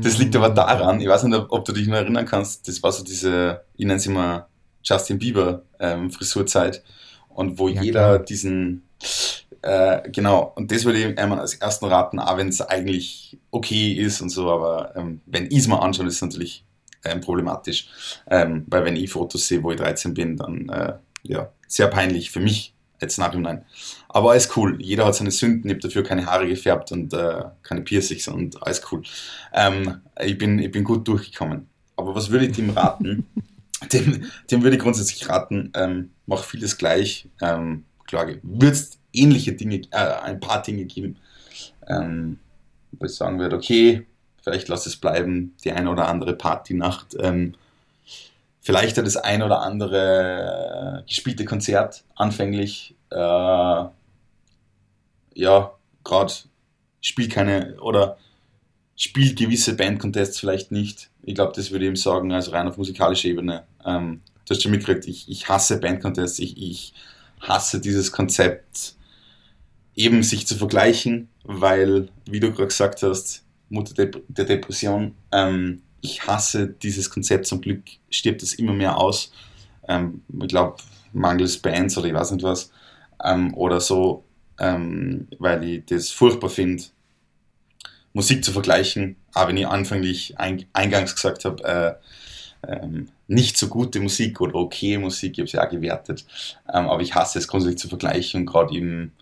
[0.03, 2.93] das liegt aber daran, ich weiß nicht, ob du dich noch erinnern kannst, das war
[2.93, 4.49] so diese, ich nenne es immer
[4.83, 6.83] Justin Bieber ähm, Frisurzeit
[7.29, 8.19] und wo ja, jeder klar.
[8.21, 8.83] diesen
[9.63, 13.93] äh, genau, und das würde ich einmal als ersten raten, auch wenn es eigentlich okay
[13.93, 16.65] ist und so, aber ähm, wenn ich es mal anschaue, ist es natürlich
[17.05, 17.89] ähm, problematisch,
[18.29, 22.31] ähm, weil wenn ich Fotos sehe, wo ich 13 bin, dann äh, ja, sehr peinlich
[22.31, 23.65] für mich jetzt nachhinein.
[24.09, 27.45] Aber alles cool, jeder hat seine Sünden, ich habe dafür keine Haare gefärbt und äh,
[27.63, 29.03] keine Piercings und alles cool.
[29.53, 31.69] Ähm, ich, bin, ich bin gut durchgekommen.
[31.97, 33.27] Aber was würde ich dem raten?
[33.93, 37.29] dem, dem würde ich grundsätzlich raten, ähm, mach vieles gleich.
[37.41, 41.17] Ähm, klar, würdest ähnliche Dinge, äh, ein paar Dinge geben,
[41.89, 42.39] ähm,
[42.93, 44.07] wo ich sagen würde, okay,
[44.43, 47.17] vielleicht lass es bleiben, die eine oder andere Partynacht.
[47.19, 47.55] Ähm,
[48.61, 52.95] vielleicht das ein oder andere äh, gespielte Konzert anfänglich.
[53.11, 53.17] Äh,
[55.35, 55.73] ja,
[56.05, 56.33] gerade
[57.01, 58.19] spielt keine oder
[58.97, 61.11] spielt gewisse Bandcontests vielleicht nicht.
[61.23, 63.65] Ich glaube, das würde ich eben sagen, also rein auf musikalischer Ebene.
[63.85, 66.95] Ähm, du hast schon mitgekriegt, ich, ich hasse Bandcontests, ich, ich
[67.41, 68.95] hasse dieses Konzept,
[69.95, 76.27] eben sich zu vergleichen, weil, wie du gerade gesagt hast, Mutter der Depression, ähm, ich
[76.27, 79.33] hasse dieses Konzept, zum Glück stirbt es immer mehr aus.
[79.89, 80.77] Ähm, ich glaube,
[81.13, 82.71] mangels Bands oder ich weiß nicht was,
[83.23, 84.25] ähm, oder so,
[84.59, 86.83] ähm, weil ich das furchtbar finde,
[88.13, 91.95] Musik zu vergleichen, aber wenn ich anfänglich ein, eingangs gesagt habe, äh,
[92.69, 96.27] ähm, nicht so gute Musik oder okay Musik, ich habe sie auch gewertet,
[96.69, 99.13] ähm, aber ich hasse es grundsätzlich zu vergleichen, gerade eben,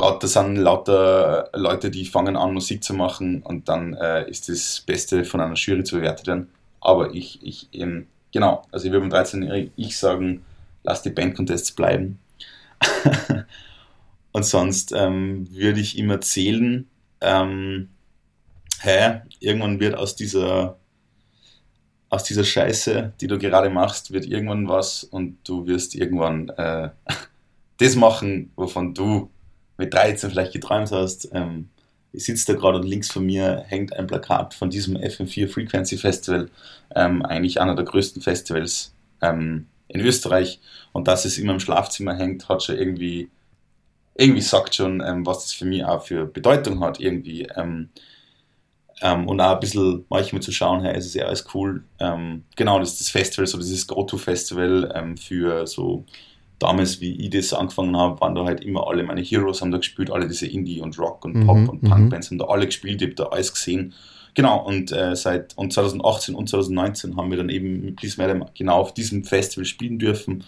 [0.00, 4.48] gerade da sind lauter Leute, die fangen an Musik zu machen und dann äh, ist
[4.48, 6.48] das Beste von einer Jury zu bewertet werden,
[6.80, 10.42] aber ich, ich ähm, genau, also ich würde mit 13-Jährigen ich sagen,
[10.82, 12.18] lass die Bandcontests bleiben.
[14.32, 16.88] Und sonst ähm, würde ich ihm erzählen,
[17.20, 17.88] ähm,
[18.80, 20.78] hä, irgendwann wird aus dieser,
[22.08, 26.90] aus dieser Scheiße, die du gerade machst, wird irgendwann was und du wirst irgendwann äh,
[27.78, 29.30] das machen, wovon du
[29.80, 31.28] mit 13 vielleicht geträumt hast.
[31.32, 31.68] Ähm,
[32.12, 35.96] ich sitze da gerade und links von mir hängt ein Plakat von diesem FM4 Frequency
[35.96, 36.50] Festival,
[36.94, 40.60] ähm, eigentlich einer der größten Festivals ähm, in Österreich.
[40.92, 43.28] Und dass es immer im Schlafzimmer hängt, hat schon irgendwie,
[44.14, 47.00] irgendwie sagt schon, ähm, was das für mich auch für Bedeutung hat.
[47.00, 47.42] Irgendwie.
[47.56, 47.90] Ähm,
[49.02, 51.84] ähm, und auch ein bisschen manchmal zu schauen, hey, es ist ja alles cool.
[52.00, 56.04] Ähm, genau, das ist das Festival, so dieses Go-To-Festival für so
[56.60, 59.78] damals, wie ich das angefangen habe, waren da halt immer alle meine Heroes, haben da
[59.78, 62.34] gespielt, alle diese Indie und Rock und Pop mhm, und Punk-Bands mhm.
[62.34, 63.94] haben da alle gespielt, ich habe da alles gesehen.
[64.34, 68.44] Genau, und äh, seit und 2018 und 2019 haben wir dann eben mit Please Madam
[68.54, 70.44] genau auf diesem Festival spielen dürfen.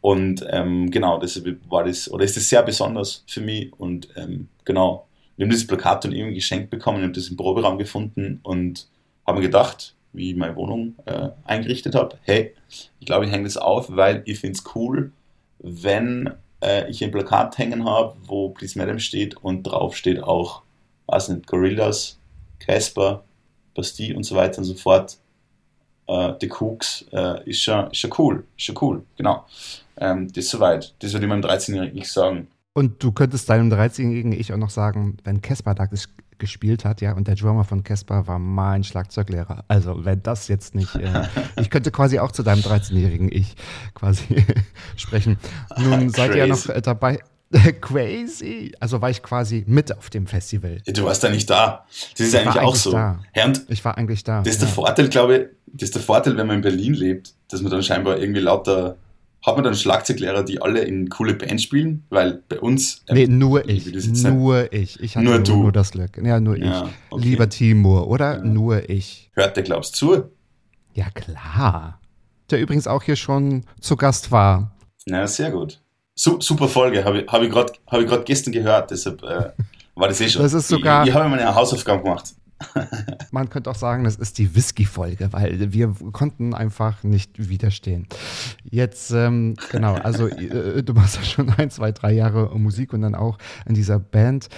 [0.00, 3.72] Und ähm, genau, deshalb war das, oder ist das sehr besonders für mich.
[3.76, 7.36] Und ähm, genau, wir haben dieses Plakat dann irgendwie geschenkt bekommen, ich habe das im
[7.36, 8.86] Proberaum gefunden und
[9.26, 12.54] habe mir gedacht, wie ich meine Wohnung äh, eingerichtet habe, hey,
[13.00, 15.12] ich glaube, ich hänge das auf, weil ich finde es cool,
[15.58, 16.30] wenn
[16.62, 20.62] äh, ich ein Plakat hängen habe, wo Please Madam steht und drauf steht auch,
[21.06, 22.18] weiß nicht, Gorillas,
[22.58, 23.24] Casper,
[23.74, 25.18] Bastille und so weiter und so fort.
[26.06, 29.46] Äh, The Cooks äh, ist, schon, ist schon cool, ist schon cool, genau.
[29.96, 30.94] Ähm, das ist soweit.
[31.00, 32.48] Das würde ich meinem 13-Jährigen nicht sagen.
[32.74, 35.86] Und du könntest deinem 13-jährigen Ich auch noch sagen, wenn Casper da
[36.38, 39.64] gespielt hat, ja, und der Drummer von Casper war mein Schlagzeuglehrer.
[39.68, 41.26] Also, wenn das jetzt nicht, äh,
[41.60, 43.56] ich könnte quasi auch zu deinem 13-jährigen Ich
[43.94, 44.44] quasi
[44.96, 45.38] sprechen.
[45.76, 47.18] Nun seid ihr ja noch äh, dabei.
[47.80, 48.72] Crazy.
[48.78, 50.82] Also war ich quasi mit auf dem Festival.
[50.84, 51.86] Ja, du warst da nicht da.
[51.88, 52.92] Das ist ich eigentlich auch so.
[52.92, 53.20] Da.
[53.68, 54.42] ich war eigentlich da.
[54.42, 54.66] Das ist ja.
[54.66, 57.70] der Vorteil, glaube ich, das ist der Vorteil, wenn man in Berlin lebt, dass man
[57.70, 58.98] dann scheinbar irgendwie lauter
[59.44, 62.04] hat man dann Schlagzeuglehrer, die alle in coole Bands spielen?
[62.10, 63.02] Weil bei uns.
[63.08, 63.86] Ähm, nee, nur ich.
[64.24, 65.00] Nur ich.
[65.00, 66.20] Ich hatte nur, nur, nur das Glück.
[66.22, 66.90] Ja, nur ja, ich.
[67.10, 67.22] Okay.
[67.24, 68.38] Lieber Timur, oder?
[68.38, 68.44] Ja.
[68.44, 69.30] Nur ich.
[69.34, 70.24] Hört der, glaubst du, zu?
[70.94, 72.00] Ja, klar.
[72.50, 74.76] Der übrigens auch hier schon zu Gast war.
[75.06, 75.80] Na, sehr gut.
[76.14, 79.52] Su super Folge, habe ich, hab ich gerade hab gestern gehört, deshalb äh,
[79.94, 80.42] war das eh schon.
[80.42, 81.04] Das ist sogar.
[81.04, 82.34] Ich, ich habe meine Hausaufgaben gemacht.
[83.30, 88.06] Man könnte auch sagen, das ist die Whisky-Folge, weil wir konnten einfach nicht widerstehen.
[88.64, 93.02] Jetzt, ähm, genau, also äh, du machst ja schon ein, zwei, drei Jahre Musik und
[93.02, 94.48] dann auch in dieser Band.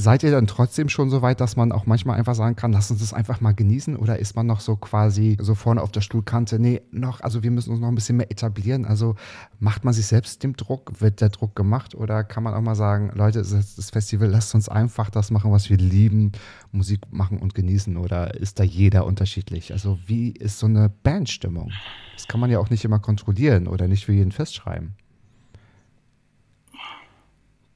[0.00, 2.88] Seid ihr dann trotzdem schon so weit, dass man auch manchmal einfach sagen kann, lass
[2.88, 3.96] uns das einfach mal genießen?
[3.96, 6.60] Oder ist man noch so quasi so vorne auf der Stuhlkante?
[6.60, 8.84] Nee, noch, also wir müssen uns noch ein bisschen mehr etablieren.
[8.84, 9.16] Also
[9.58, 11.00] macht man sich selbst dem Druck?
[11.00, 11.96] Wird der Druck gemacht?
[11.96, 15.68] Oder kann man auch mal sagen, Leute, das Festival, lasst uns einfach das machen, was
[15.68, 16.30] wir lieben,
[16.70, 17.96] Musik machen und genießen?
[17.96, 19.72] Oder ist da jeder unterschiedlich?
[19.72, 21.72] Also wie ist so eine Bandstimmung?
[22.14, 24.94] Das kann man ja auch nicht immer kontrollieren oder nicht für jeden festschreiben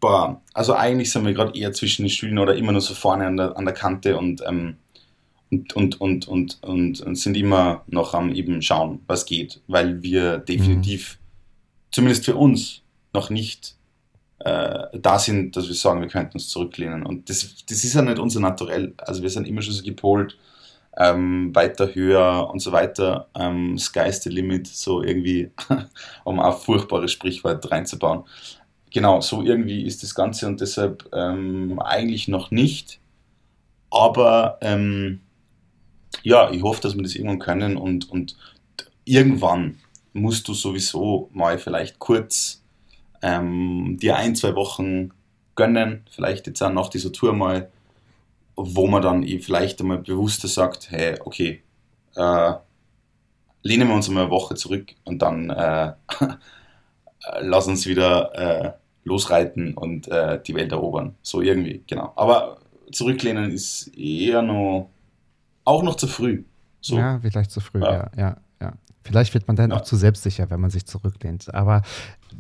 [0.03, 3.25] boah, also eigentlich sind wir gerade eher zwischen den Stühlen oder immer nur so vorne
[3.25, 4.77] an der, an der Kante und, ähm,
[5.49, 10.03] und, und, und, und, und, und, sind immer noch am eben schauen, was geht, weil
[10.03, 11.93] wir definitiv, mhm.
[11.93, 12.83] zumindest für uns,
[13.15, 13.77] noch nicht
[14.41, 17.05] äh, da sind, dass wir sagen, wir könnten uns zurücklehnen.
[17.05, 18.95] Und das, das ist ja nicht unser Naturell.
[18.97, 20.37] Also wir sind immer schon so gepolt,
[20.97, 23.29] ähm, weiter, höher und so weiter.
[23.38, 25.51] Ähm, Sky's the limit, so irgendwie,
[26.25, 28.25] um auf furchtbare Sprichwort reinzubauen
[28.92, 33.00] genau, so irgendwie ist das Ganze und deshalb ähm, eigentlich noch nicht.
[33.90, 35.20] Aber ähm,
[36.22, 38.37] ja, ich hoffe, dass wir das irgendwann können und, und
[39.05, 39.78] irgendwann
[40.12, 42.62] musst du sowieso mal vielleicht kurz
[43.22, 45.11] ähm, dir ein, zwei Wochen
[45.55, 47.70] gönnen, vielleicht jetzt auch nach dieser Tour mal
[48.57, 51.62] wo man dann eh vielleicht einmal bewusster sagt, hey, okay,
[52.16, 52.52] äh,
[53.62, 55.92] lehnen wir uns einmal eine Woche zurück und dann äh,
[57.40, 58.72] lass uns wieder äh,
[59.05, 61.15] losreiten und äh, die Welt erobern.
[61.23, 62.12] So irgendwie, genau.
[62.17, 62.59] Aber
[62.93, 64.91] zurücklehnen ist eher noch,
[65.65, 66.45] auch noch zu früh.
[66.81, 66.97] So.
[66.97, 68.11] Ja, vielleicht zu früh, ja, ja.
[68.17, 68.73] ja, ja.
[69.05, 69.77] Vielleicht wird man dann ja.
[69.77, 71.53] auch zu selbstsicher, wenn man sich zurücklehnt.
[71.53, 71.83] Aber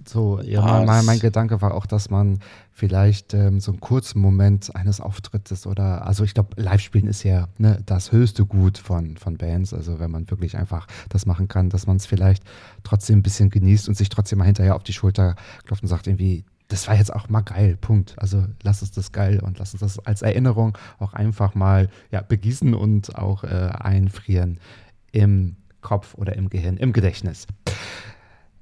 [0.06, 2.38] so, ja, ja mein, mein, Gedanke war auch, dass man
[2.70, 7.48] vielleicht ähm, so einen kurzen Moment eines Auftrittes oder, also ich glaube, Live-Spielen ist ja
[7.58, 9.74] ne, das höchste Gut von, von Bands.
[9.74, 12.44] Also wenn man wirklich einfach das machen kann, dass man es vielleicht
[12.84, 16.06] trotzdem ein bisschen genießt und sich trotzdem mal hinterher auf die Schulter klopft und sagt
[16.06, 18.14] irgendwie, das war jetzt auch mal geil, Punkt.
[18.16, 22.22] Also lass uns das geil und lass uns das als Erinnerung auch einfach mal ja,
[22.22, 24.58] begießen und auch äh, einfrieren
[25.12, 27.46] im Kopf oder im Gehirn, im Gedächtnis.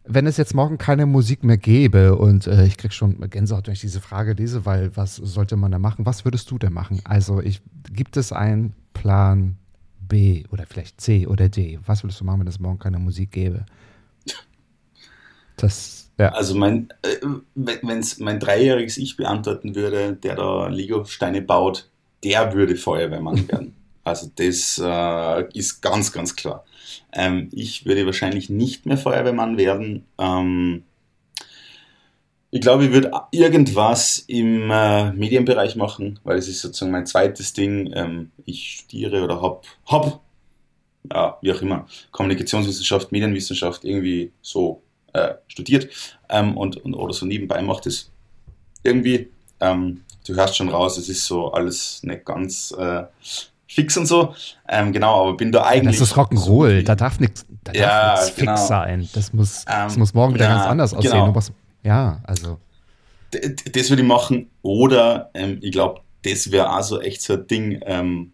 [0.05, 3.75] Wenn es jetzt morgen keine Musik mehr gäbe und äh, ich kriege schon Gänsehaut, wenn
[3.75, 6.05] ich diese Frage lese, weil was sollte man da machen?
[6.05, 7.01] Was würdest du denn machen?
[7.05, 9.57] Also ich, gibt es einen Plan
[10.01, 11.79] B oder vielleicht C oder D?
[11.87, 13.67] Was würdest du machen, wenn es morgen keine Musik gäbe?
[15.57, 16.29] Das, ja.
[16.33, 17.17] Also mein, äh,
[17.55, 21.89] wenn es mein dreijähriges Ich beantworten würde, der da Lego-Steine baut,
[22.23, 23.75] der würde Feuerwehrmann werden.
[24.05, 26.65] Also das äh, ist ganz, ganz klar.
[27.13, 30.05] Ähm, ich würde wahrscheinlich nicht mehr Feuerwehrmann werden.
[30.19, 30.83] Ähm,
[32.51, 37.55] ich glaube, ich würde irgendwas im äh, Medienbereich machen, weil es ist sozusagen mein zweites
[37.55, 37.93] Ding.
[37.95, 40.21] Ähm, ich studiere oder hab, hab,
[41.11, 45.89] ja, wie auch immer, Kommunikationswissenschaft, Medienwissenschaft irgendwie so äh, studiert
[46.29, 48.11] ähm, und, und, oder so nebenbei macht es
[48.83, 49.29] irgendwie.
[49.61, 53.05] Ähm, du hörst schon raus, es ist so alles nicht ganz äh,
[53.67, 54.35] fix und so.
[54.69, 55.99] Ähm, genau, aber bin da eigentlich.
[55.99, 58.57] Das ist Rock'n'Roll, so da darf nichts ja, genau.
[58.57, 59.09] fix sein.
[59.13, 61.13] Das muss, das muss morgen wieder ja, ganz anders aussehen.
[61.13, 61.35] Genau.
[61.35, 62.59] Was, ja, also.
[63.33, 64.51] D das würde ich machen.
[64.63, 67.81] Oder ähm, ich glaube, das wäre auch so echt so ein Ding.
[67.85, 68.33] Ähm,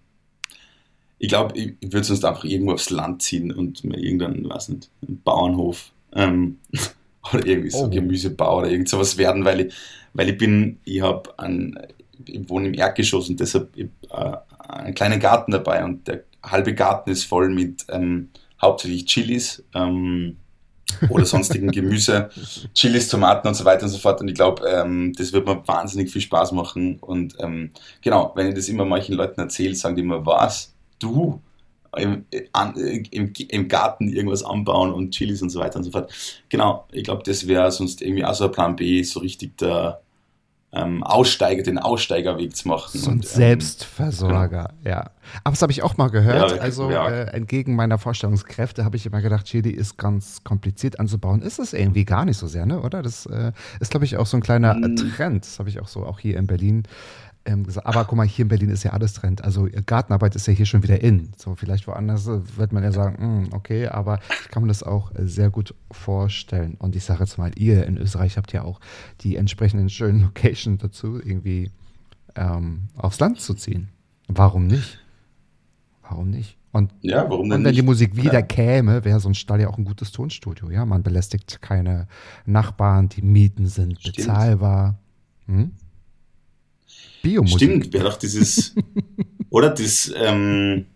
[1.18, 4.70] ich glaube, ich, ich würde sonst einfach irgendwo aufs Land ziehen und mir irgendeinen, weiß
[4.70, 6.58] nicht, einen Bauernhof ähm,
[7.32, 7.90] oder irgendwie so oh.
[7.90, 9.74] Gemüsebau oder irgend sowas werden, weil ich,
[10.14, 11.78] weil ich bin, ich habe ein,
[12.24, 14.32] ich wohne im Erdgeschoss und deshalb ich, äh,
[14.68, 20.36] einen kleinen Garten dabei und der halbe Garten ist voll mit ähm, hauptsächlich Chilis ähm,
[21.08, 22.30] oder sonstigen Gemüse,
[22.74, 24.20] Chilis, Tomaten und so weiter und so fort.
[24.20, 26.98] Und ich glaube, ähm, das wird mir wahnsinnig viel Spaß machen.
[27.00, 30.74] Und ähm, genau, wenn ich das immer manchen Leuten erzähle, sagen die immer, was?
[30.98, 31.40] Du?
[31.96, 32.24] Im,
[33.10, 36.12] im, im, Garten irgendwas anbauen und Chilis und so weiter und so fort.
[36.48, 40.00] Genau, ich glaube, das wäre sonst irgendwie auch so ein Plan B, so richtig der,
[40.76, 42.98] ähm, Aussteiger, den Aussteigerweg zu machen.
[42.98, 44.96] So ein und, ähm, Selbstversorger, genau.
[44.96, 45.10] ja.
[45.42, 46.52] Aber das habe ich auch mal gehört.
[46.52, 47.08] Ja, also ja.
[47.08, 51.42] Äh, entgegen meiner Vorstellungskräfte habe ich immer gedacht, Chili ist ganz kompliziert anzubauen.
[51.42, 52.80] Ist es irgendwie gar nicht so sehr, ne?
[52.82, 53.02] Oder?
[53.02, 54.96] Das äh, ist, glaube ich, auch so ein kleiner mhm.
[54.96, 55.44] Trend.
[55.44, 56.82] Das habe ich auch so auch hier in Berlin
[57.46, 59.42] ähm, gesagt, aber guck mal, hier in Berlin ist ja alles Trend.
[59.42, 61.32] Also Gartenarbeit ist ja hier schon wieder in.
[61.36, 64.68] So vielleicht woanders äh, wird man ja sagen, mh, hm, okay, aber ich kann mir
[64.68, 66.74] das auch äh, sehr gut vorstellen.
[66.78, 68.80] Und ich sage jetzt mal, ihr in Österreich habt ja auch
[69.20, 71.70] die entsprechenden schönen Locations dazu, irgendwie
[72.34, 73.88] ähm, aufs Land zu ziehen.
[74.28, 74.98] Warum nicht?
[76.02, 76.56] Warum nicht?
[76.72, 77.78] Und, ja, warum denn und wenn nicht?
[77.78, 78.42] die Musik wieder ja.
[78.42, 80.70] käme, wäre so ein Stall ja auch ein gutes Tonstudio.
[80.70, 82.06] Ja, man belästigt keine
[82.44, 84.16] Nachbarn, die Mieten sind Stimmt.
[84.16, 84.98] bezahlbar.
[85.46, 85.72] Hm?
[87.26, 87.58] Biomusik.
[87.58, 88.74] Stimmt, wäre doch dieses,
[89.50, 90.86] oder das, ähm,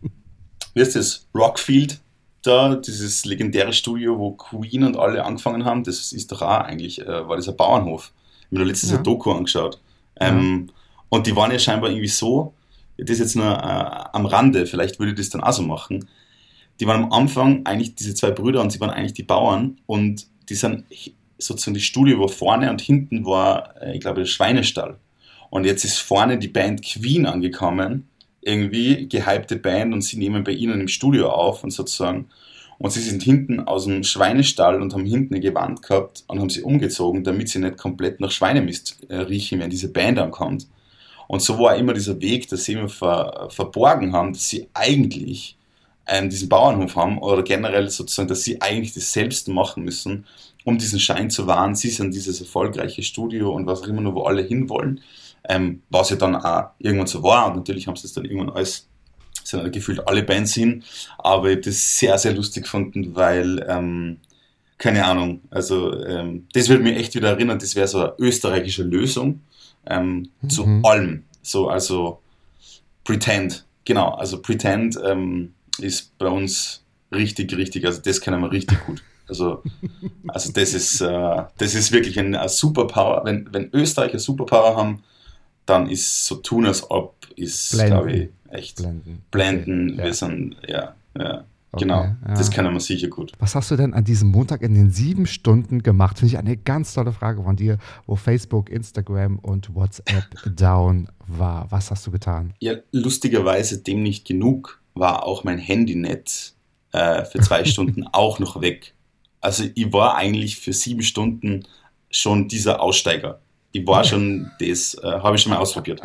[0.75, 2.01] wie heißt das, Rockfield
[2.43, 7.01] da, dieses legendäre Studio, wo Queen und alle angefangen haben, das ist doch auch eigentlich,
[7.01, 8.13] äh, war das ein Bauernhof.
[8.43, 8.97] Ich habe mir letztes ja.
[8.97, 9.81] Jahr Doku angeschaut.
[10.21, 10.75] Ähm, ja.
[11.09, 12.55] Und die waren ja scheinbar irgendwie so,
[12.97, 16.09] das ist jetzt nur äh, am Rande, vielleicht würde ich das dann auch so machen.
[16.79, 20.29] Die waren am Anfang eigentlich diese zwei Brüder und sie waren eigentlich die Bauern und
[20.49, 20.85] die sind
[21.39, 24.99] sozusagen das Studio war vorne und hinten war, äh, ich glaube, der Schweinestall.
[25.51, 28.09] Und jetzt ist vorne die Band Queen angekommen,
[28.41, 32.29] irgendwie gehypte Band und sie nehmen bei ihnen im Studio auf und sozusagen.
[32.79, 36.49] Und sie sind hinten aus dem Schweinestall und haben hinten eine Gewand gehabt und haben
[36.49, 40.67] sie umgezogen, damit sie nicht komplett nach Schweinemist äh, riechen, wenn diese Band ankommt.
[41.29, 45.59] Und so war immer dieser Weg, dass sie immer ver, verborgen haben, dass sie eigentlich
[46.07, 50.25] ähm, diesen Bauernhof haben oder generell sozusagen, dass sie eigentlich das selbst machen müssen,
[50.65, 51.75] um diesen Schein zu wahren.
[51.75, 55.03] Sie sind dieses erfolgreiche Studio und was auch immer nur, wo alle hinwollen
[55.49, 57.49] ähm, was ja dann auch irgendwann so war.
[57.49, 58.89] Und natürlich haben sie das dann irgendwann alles,
[59.45, 60.83] sind gefühlt alle Bands hin,
[61.19, 64.19] aber ich habe das sehr, sehr lustig gefunden, weil, ähm,
[64.79, 68.83] keine Ahnung, also ähm, das würde mich echt wieder erinnern, das wäre so eine österreichische
[68.83, 69.41] Lösung
[69.87, 70.51] ähm, mhm.
[70.51, 71.25] zu allem.
[71.43, 72.21] So, also
[73.05, 78.85] Pretend, genau, also Pretend ähm, ist bei uns richtig, richtig, also das kennen wir richtig
[78.87, 79.03] gut.
[79.31, 79.63] Also,
[80.29, 83.25] also das ist, äh, das ist wirklich ein, ein Superpower.
[83.25, 85.03] Wenn, wenn Österreich ein Superpower haben,
[85.71, 89.23] dann ist so tun als ob, ist, glaube ich, echt blenden.
[89.31, 89.93] blenden.
[89.95, 91.45] Okay, wir sind, ja, ja.
[91.73, 92.17] Okay, genau, ja.
[92.35, 93.31] das können wir sicher gut.
[93.39, 96.19] Was hast du denn an diesem Montag in den sieben Stunden gemacht?
[96.19, 100.25] Finde ich eine ganz tolle Frage von dir, wo Facebook, Instagram und WhatsApp
[100.57, 101.71] down war.
[101.71, 102.55] Was hast du getan?
[102.59, 106.57] Ja, lustigerweise dem nicht genug war auch mein Handynetz
[106.91, 108.95] äh, für zwei Stunden auch noch weg.
[109.41, 111.65] Also ich war eigentlich für sieben Stunden
[112.11, 113.41] schon dieser Aussteiger.
[113.73, 116.01] Ich war schon, das äh, habe ich schon mal ausprobiert,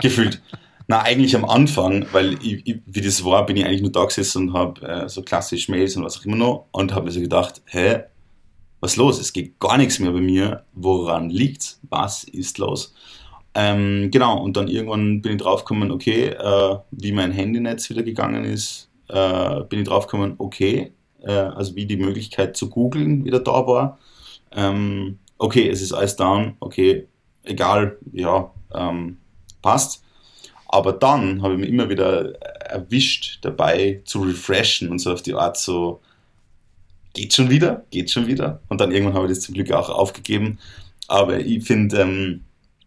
[0.00, 0.40] gefühlt.
[0.88, 4.04] Na, eigentlich am Anfang, weil ich, ich, wie das war, bin ich eigentlich nur da
[4.04, 7.12] gesessen und habe äh, so klassisch Mails und was auch immer noch und habe mir
[7.12, 8.02] so gedacht, hä,
[8.80, 9.20] was ist los?
[9.20, 10.64] Es geht gar nichts mehr bei mir.
[10.74, 11.80] Woran liegt's?
[11.88, 12.94] Was ist los?
[13.54, 18.44] Ähm, genau, und dann irgendwann bin ich draufgekommen, okay, äh, wie mein Handynetz wieder gegangen
[18.44, 20.92] ist, äh, bin ich draufgekommen, okay,
[21.22, 23.98] äh, also wie die Möglichkeit zu googeln wieder da war.
[24.52, 27.08] Ähm, okay, es ist alles down, okay,
[27.42, 29.18] egal, ja, ähm,
[29.60, 30.04] passt.
[30.68, 32.40] Aber dann habe ich mich immer wieder
[32.70, 36.00] erwischt dabei zu refreshen und so auf die Art so,
[37.12, 38.60] geht schon wieder, geht schon wieder.
[38.68, 40.58] Und dann irgendwann habe ich das zum Glück auch aufgegeben.
[41.08, 42.44] Aber ich finde, ähm,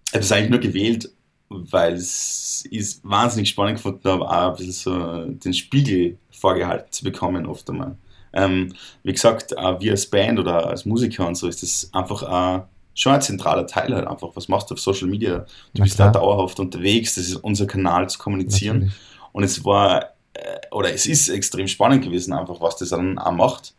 [0.07, 1.11] ich habe es eigentlich nur gewählt,
[1.49, 7.03] weil es ist wahnsinnig spannend gefunden habe, auch ein bisschen so den Spiegel vorgehalten zu
[7.03, 7.97] bekommen oft einmal.
[8.35, 8.73] Ähm,
[9.03, 12.65] wie gesagt, auch wir als Band oder als Musiker und so ist das einfach auch
[12.93, 14.29] schon ein zentraler Teil halt einfach.
[14.35, 15.39] Was machst du auf Social Media?
[15.39, 16.11] Du Na bist klar.
[16.11, 18.79] da dauerhaft unterwegs, das ist unser Kanal zu kommunizieren.
[18.79, 18.99] Natürlich.
[19.33, 23.31] Und es war, äh, oder es ist extrem spannend gewesen, einfach was das dann auch
[23.31, 23.73] macht.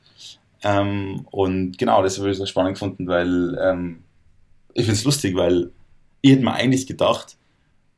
[0.63, 4.05] Ähm, und genau, das habe ich so spannend gefunden, weil ähm,
[4.75, 5.71] ich finde es lustig, weil
[6.21, 7.37] ich hätte mir eigentlich gedacht,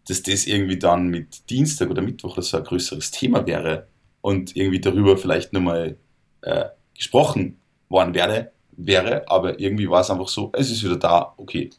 [0.06, 3.88] dass das irgendwie dann mit Dienstag oder Mittwoch oder so ein größeres Thema wäre
[4.20, 5.96] und irgendwie darüber vielleicht nochmal
[6.42, 7.58] äh, gesprochen
[7.88, 11.70] worden wäre wäre, aber irgendwie war es einfach so, es ist wieder da, okay,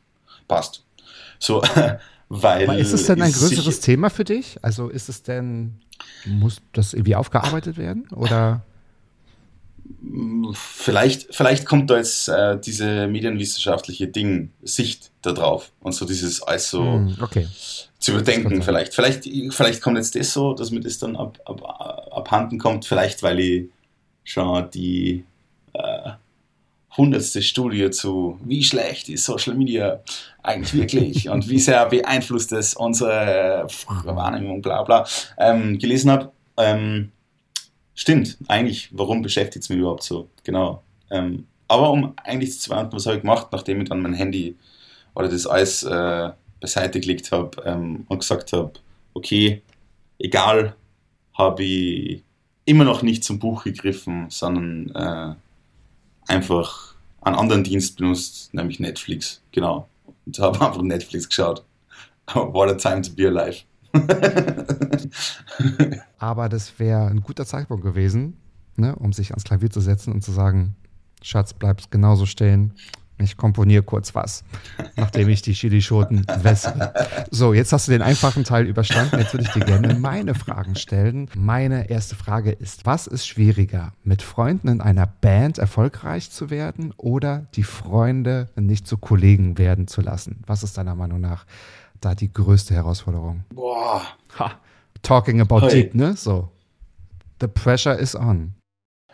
[0.48, 0.84] passt.
[1.40, 1.64] So,
[2.30, 2.70] weil.
[2.70, 4.58] Aber ist es denn ein größeres Thema für dich?
[4.62, 5.80] Also ist es denn,
[6.26, 8.08] muss das irgendwie aufgearbeitet werden?
[8.12, 8.64] Oder?
[10.54, 16.44] Vielleicht, vielleicht kommt da jetzt äh, diese medienwissenschaftliche Ding, Sicht da drauf und so dieses
[16.44, 17.48] alles so hm, okay.
[17.98, 18.94] zu überdenken vielleicht.
[18.94, 19.24] vielleicht.
[19.52, 21.64] Vielleicht kommt jetzt das so, dass mir das dann ab, ab,
[22.12, 23.70] abhanden kommt, vielleicht weil ich
[24.30, 25.24] schon die
[25.74, 26.12] äh,
[26.96, 30.02] hundertste Studie zu, wie schlecht ist Social Media
[30.44, 33.68] eigentlich wirklich und wie sehr beeinflusst es unsere
[34.06, 35.08] Wahrnehmung, bla bla,
[35.38, 36.32] ähm, gelesen habe.
[36.58, 37.12] Ähm,
[37.96, 40.30] stimmt, eigentlich, warum beschäftigt es mich überhaupt so?
[40.44, 40.84] Genau.
[41.10, 44.58] Ähm, aber um eigentlich zu beantworten, was habe ich gemacht, nachdem ich dann mein Handy
[45.16, 48.74] oder das alles äh, beiseite gelegt habe ähm, und gesagt habe,
[49.14, 49.62] okay,
[50.18, 50.76] egal,
[51.34, 52.24] habe ich
[52.70, 59.42] immer noch nicht zum Buch gegriffen, sondern äh, einfach einen anderen Dienst benutzt, nämlich Netflix.
[59.52, 59.90] Genau.
[60.26, 61.66] Und habe einfach Netflix geschaut.
[62.34, 63.64] What a time to be alive.
[66.20, 68.38] Aber das wäre ein guter Zeitpunkt gewesen,
[68.76, 70.76] ne, um sich ans Klavier zu setzen und zu sagen,
[71.24, 72.76] Schatz, bleibst genauso stehen.
[73.22, 74.46] Ich komponiere kurz was,
[74.96, 76.94] nachdem ich die Chilischoten wässere.
[77.32, 79.20] So, jetzt hast du den einfachen Teil überstanden.
[79.20, 81.30] Jetzt würde ich dir gerne meine Fragen stellen.
[81.36, 86.94] Meine erste Frage ist, was ist schwieriger, mit Freunden in einer Band erfolgreich zu werden
[86.96, 90.42] oder die Freunde nicht zu Kollegen werden zu lassen?
[90.48, 91.46] Was ist deiner Meinung nach
[92.00, 93.44] da die größte Herausforderung?
[93.54, 94.02] Boah.
[94.38, 94.58] Ha.
[95.02, 95.84] Talking about hey.
[95.84, 96.16] deep, ne?
[96.16, 96.50] So.
[97.42, 98.54] The pressure is on.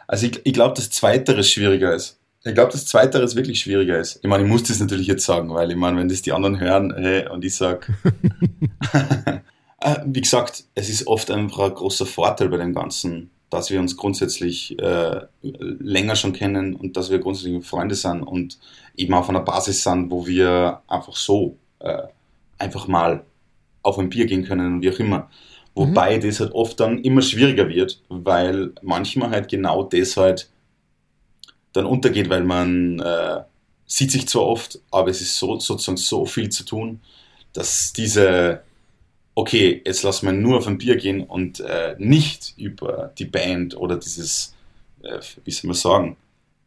[0.07, 2.19] Also ich, ich glaube, dass Zweiteres schwieriger ist.
[2.47, 4.19] Ich glaube, dass Zweiteres wirklich schwieriger ist.
[4.21, 6.59] Ich meine, ich muss das natürlich jetzt sagen, weil ich meine, wenn das die anderen
[6.59, 7.87] hören hey, und ich sage,
[9.81, 13.79] äh, wie gesagt, es ist oft einfach ein großer Vorteil bei dem Ganzen, dass wir
[13.79, 18.59] uns grundsätzlich äh, länger schon kennen und dass wir grundsätzlich Freunde sind und
[18.95, 22.03] eben auf einer Basis sind, wo wir einfach so äh,
[22.59, 23.23] einfach mal
[23.81, 25.31] auf ein Bier gehen können und wie auch immer.
[25.73, 26.21] Wobei mhm.
[26.21, 30.47] das halt oft dann immer schwieriger wird, weil manchmal halt genau das halt
[31.75, 33.41] dann untergeht, weil man äh,
[33.85, 37.01] sieht sich zwar oft, aber es ist so, sozusagen so viel zu tun,
[37.53, 38.61] dass diese,
[39.35, 43.77] okay, jetzt lassen wir nur auf ein Bier gehen und äh, nicht über die Band
[43.77, 44.53] oder dieses,
[45.03, 46.17] äh, wie soll man sagen,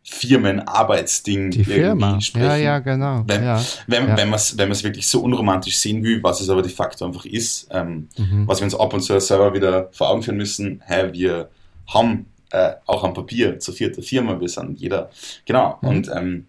[0.05, 2.19] Firmenarbeitsding die Firma.
[2.21, 2.47] sprechen.
[2.47, 3.25] Ja, ja, genau.
[3.27, 3.63] Wenn, ja.
[3.87, 4.17] wenn, ja.
[4.17, 7.27] wenn man es wenn wirklich so unromantisch sehen will, was es aber de facto einfach
[7.27, 8.47] ist, ähm, mhm.
[8.47, 11.51] was wir uns ab und zu selber wieder vor Augen führen müssen, hey, wir
[11.87, 15.11] haben äh, auch am Papier zur vierten Firma, wir sind jeder,
[15.45, 15.89] genau, mhm.
[15.89, 16.47] und, ähm,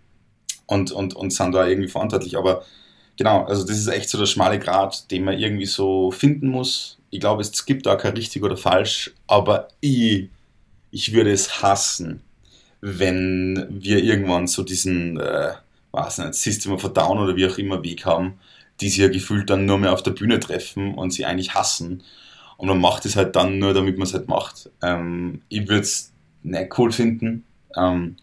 [0.66, 2.64] und, und, und sind da irgendwie verantwortlich, aber
[3.18, 6.98] genau, also das ist echt so der schmale Grat, den man irgendwie so finden muss.
[7.10, 10.30] Ich glaube, es gibt da kein richtig oder falsch, aber ich,
[10.92, 12.22] ich würde es hassen,
[12.82, 15.54] wenn wir irgendwann so diesen, äh,
[15.92, 18.40] weiß nicht, System of a Down oder wie auch immer Weg haben,
[18.80, 22.04] die sich ja gefühlt dann nur mehr auf der Bühne treffen und sie eigentlich hassen.
[22.60, 24.70] Und man macht es halt dann nur, damit man es halt macht.
[24.84, 26.12] Ähm, ich würde es
[26.44, 27.46] nicht cool finden.
[27.78, 28.18] Ähm,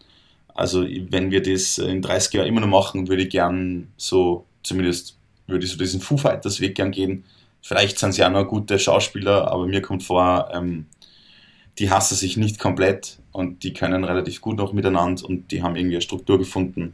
[0.53, 5.17] also wenn wir das in 30 Jahren immer noch machen, würde ich gern so, zumindest
[5.47, 7.23] würde ich so diesen Foo Fighters Weg gern gehen.
[7.63, 10.85] Vielleicht sind sie auch noch gute Schauspieler, aber mir kommt vor, ähm,
[11.79, 15.75] die hassen sich nicht komplett und die können relativ gut noch miteinander und die haben
[15.75, 16.93] irgendwie eine Struktur gefunden.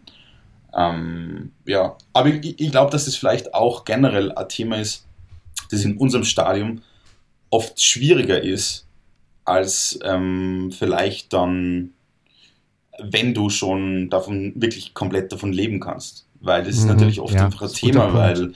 [0.74, 5.06] Ähm, ja, aber ich, ich glaube, dass das vielleicht auch generell ein Thema ist,
[5.72, 6.82] das in unserem Stadium
[7.54, 8.88] oft schwieriger ist,
[9.46, 11.92] als ähm, vielleicht dann,
[13.00, 16.26] wenn du schon davon wirklich komplett davon leben kannst.
[16.42, 18.54] Weil das ist mhm, natürlich oft ja, einfach ein Thema, weil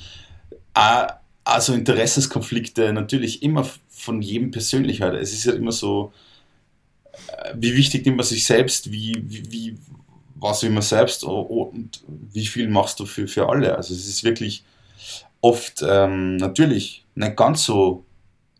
[1.43, 5.13] also Interessenskonflikte natürlich immer von jedem persönlich halt.
[5.13, 6.11] Es ist ja immer so,
[7.13, 9.77] äh, wie wichtig nimmt man sich selbst, wie, wie, wie
[10.39, 13.75] was will man selbst und wie viel machst du für, für alle.
[13.77, 14.63] Also es ist wirklich
[15.41, 18.06] oft ähm, natürlich nicht ganz so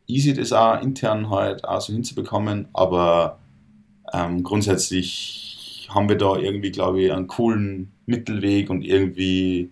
[0.08, 3.40] easy, das auch intern halt auch so hinzubekommen, aber
[4.14, 9.70] ähm, grundsätzlich haben wir da irgendwie, glaube ich, einen coolen Mittelweg und irgendwie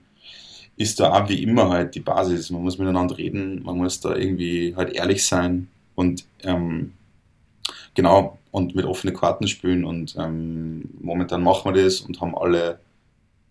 [0.78, 2.50] ist da auch wie immer halt die Basis.
[2.50, 6.94] Man muss miteinander reden, man muss da irgendwie halt ehrlich sein und ähm,
[7.94, 12.80] genau und mit offenen Karten spielen und ähm, momentan machen wir das und haben alle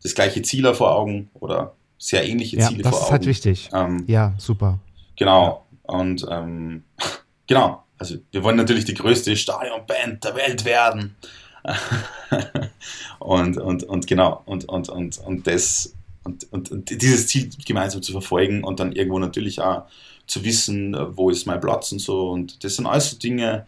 [0.03, 2.99] das gleiche Ziel vor Augen oder sehr ähnliche ja, Ziele vor Augen.
[2.99, 3.71] Das ist halt wichtig.
[3.73, 4.79] Ähm, ja, super.
[5.17, 5.64] Genau.
[5.85, 6.85] Und ähm,
[7.47, 11.17] genau, also wir wollen natürlich die größte Stadionband der Welt werden.
[13.19, 18.03] und, und, und genau, und, und, und, und das und, und, und, dieses Ziel gemeinsam
[18.03, 19.85] zu verfolgen und dann irgendwo natürlich auch
[20.27, 22.31] zu wissen, wo ist mein Platz und so.
[22.31, 23.67] Und das sind alles so Dinge,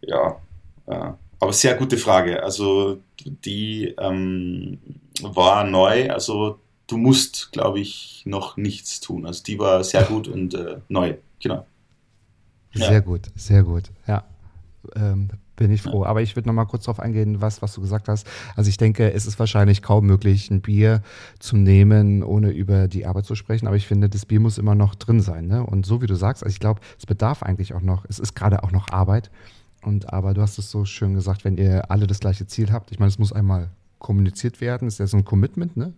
[0.00, 0.40] ja,
[0.86, 2.42] äh, aber sehr gute Frage.
[2.42, 4.78] Also die ähm,
[5.22, 6.58] war neu, also
[6.90, 9.26] du musst, glaube ich, noch nichts tun.
[9.26, 11.66] Also die war sehr gut und äh, neu, genau.
[12.72, 13.00] Sehr ja.
[13.00, 14.24] gut, sehr gut, ja.
[14.94, 16.04] Ähm, bin ich froh.
[16.04, 18.26] Aber ich würde noch mal kurz darauf eingehen, was, was du gesagt hast.
[18.56, 21.02] Also ich denke, es ist wahrscheinlich kaum möglich, ein Bier
[21.38, 23.66] zu nehmen, ohne über die Arbeit zu sprechen.
[23.66, 25.48] Aber ich finde, das Bier muss immer noch drin sein.
[25.48, 25.64] Ne?
[25.64, 28.34] Und so wie du sagst, also ich glaube, es bedarf eigentlich auch noch, es ist
[28.34, 29.30] gerade auch noch Arbeit.
[29.82, 32.90] Und aber du hast es so schön gesagt, wenn ihr alle das gleiche Ziel habt,
[32.90, 33.68] ich meine, es muss einmal
[33.98, 35.92] kommuniziert werden, ist ja so ein Commitment, ne?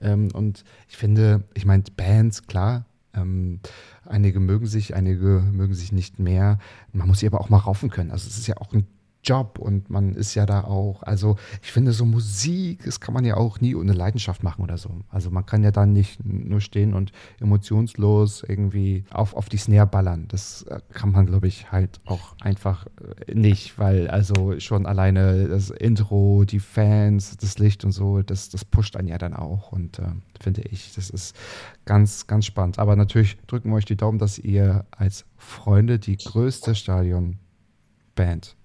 [0.00, 3.60] Ähm, und ich finde, ich meine, Bands, klar, ähm,
[4.04, 6.58] einige mögen sich, einige mögen sich nicht mehr.
[6.92, 8.10] Man muss sie aber auch mal raufen können.
[8.10, 8.86] Also es ist ja auch ein
[9.28, 13.26] Job und man ist ja da auch, also ich finde so Musik, das kann man
[13.26, 14.90] ja auch nie ohne Leidenschaft machen oder so.
[15.10, 19.86] Also man kann ja dann nicht nur stehen und emotionslos irgendwie auf, auf die Snare
[19.86, 20.26] ballern.
[20.28, 22.86] Das äh, kann man, glaube ich, halt auch einfach
[23.26, 28.48] äh, nicht, weil also schon alleine das Intro, die Fans, das Licht und so, das,
[28.48, 30.06] das pusht einen ja dann auch und äh,
[30.40, 31.36] finde ich, das ist
[31.84, 32.78] ganz, ganz spannend.
[32.78, 38.56] Aber natürlich drücken wir euch die Daumen, dass ihr als Freunde die größte Stadionband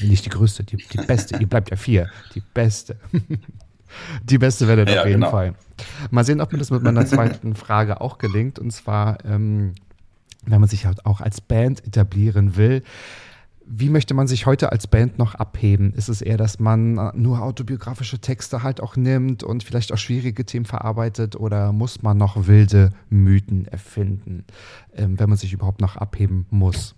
[0.00, 1.36] nicht die größte, die, die beste.
[1.38, 2.08] Ihr bleibt ja vier.
[2.34, 2.96] Die beste.
[4.24, 5.30] Die beste werdet ja, auf jeden genau.
[5.30, 5.54] Fall.
[6.10, 8.58] Mal sehen, ob mir das mit meiner zweiten Frage auch gelingt.
[8.58, 9.74] Und zwar, ähm,
[10.46, 12.82] wenn man sich halt auch als Band etablieren will,
[13.64, 15.92] wie möchte man sich heute als Band noch abheben?
[15.94, 20.44] Ist es eher, dass man nur autobiografische Texte halt auch nimmt und vielleicht auch schwierige
[20.44, 24.44] Themen verarbeitet oder muss man noch wilde Mythen erfinden,
[24.94, 26.94] ähm, wenn man sich überhaupt noch abheben muss?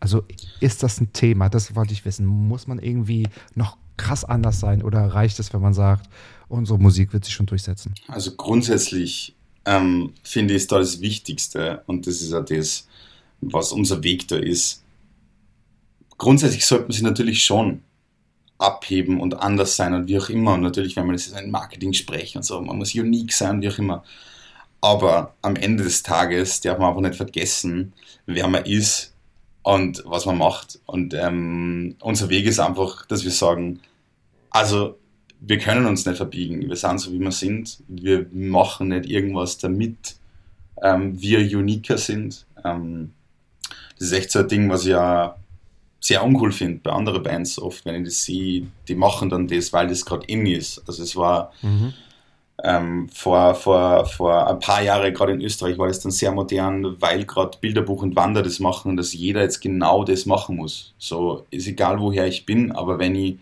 [0.00, 0.24] Also
[0.60, 1.48] ist das ein Thema?
[1.50, 2.26] Das wollte ich wissen.
[2.26, 6.08] Muss man irgendwie noch krass anders sein oder reicht es, wenn man sagt,
[6.48, 7.94] unsere Musik wird sich schon durchsetzen?
[8.08, 9.36] Also grundsätzlich
[9.66, 12.88] ähm, finde ich es da das Wichtigste und das ist ja das,
[13.42, 14.82] was unser Weg da ist.
[16.16, 17.82] Grundsätzlich sollte man sich natürlich schon
[18.58, 20.54] abheben und anders sein und wie auch immer.
[20.54, 23.68] Und natürlich, wenn man das in Marketing sprechen und so, man muss unique sein, wie
[23.68, 24.02] auch immer.
[24.82, 27.92] Aber am Ende des Tages darf man einfach nicht vergessen,
[28.26, 29.09] wer man ist
[29.70, 30.80] und was man macht.
[30.86, 33.80] Und ähm, unser Weg ist einfach, dass wir sagen,
[34.50, 34.98] also
[35.40, 39.58] wir können uns nicht verbiegen, wir sind so wie wir sind, wir machen nicht irgendwas
[39.58, 40.16] damit
[40.82, 42.46] ähm, wir uniker sind.
[42.64, 43.12] Ähm,
[43.98, 45.36] das ist echt so ein Ding, was ich ja
[46.00, 49.72] sehr uncool finde bei anderen Bands oft, wenn ich das sehe, die machen dann das,
[49.72, 50.82] weil das gerade in ist.
[50.88, 51.92] Also es war mhm
[52.64, 57.00] ähm, vor, vor, vor ein paar Jahren, gerade in Österreich, war das dann sehr modern,
[57.00, 60.94] weil gerade Bilderbuch und Wander das machen, dass jeder jetzt genau das machen muss.
[60.98, 63.38] So ist egal, woher ich bin, aber wenn ich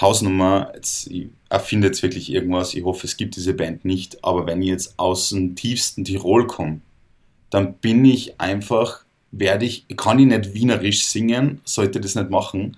[0.00, 4.46] Hausnummer, jetzt, ich erfinde jetzt wirklich irgendwas, ich hoffe, es gibt diese Band nicht, aber
[4.46, 6.80] wenn ich jetzt aus dem tiefsten Tirol komme,
[7.50, 12.76] dann bin ich einfach, werde ich, kann ich nicht wienerisch singen, sollte das nicht machen,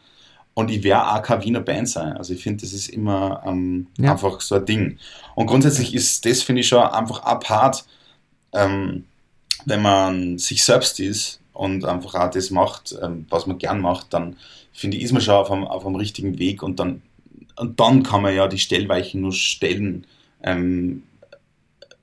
[0.54, 2.12] und ich werde auch keine Wiener Band sein.
[2.16, 4.12] Also ich finde, das ist immer ähm, ja.
[4.12, 4.98] einfach so ein Ding.
[5.34, 7.84] Und grundsätzlich ist das, finde ich, schon einfach apart,
[8.52, 9.04] ähm,
[9.64, 14.12] wenn man sich selbst ist und einfach auch das macht, ähm, was man gern macht,
[14.12, 14.36] dann
[14.72, 17.02] finde ich, ist man schon auf einem, auf einem richtigen Weg und dann,
[17.56, 20.06] und dann kann man ja die Stellweichen nur stellen,
[20.42, 21.04] ähm,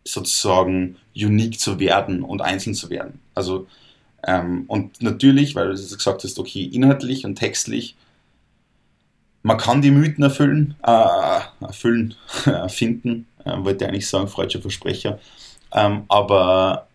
[0.04, 3.20] sozusagen unique zu werden und einzeln zu werden.
[3.36, 3.68] Also,
[4.26, 7.96] ähm, und natürlich, weil du gesagt hast, okay, inhaltlich und textlich
[9.44, 12.16] man kann die Mythen erfüllen, äh, erfüllen,
[12.46, 15.20] erfinden, äh, wollte ich eigentlich sagen, freudscher Versprecher.
[15.74, 16.88] Ähm, aber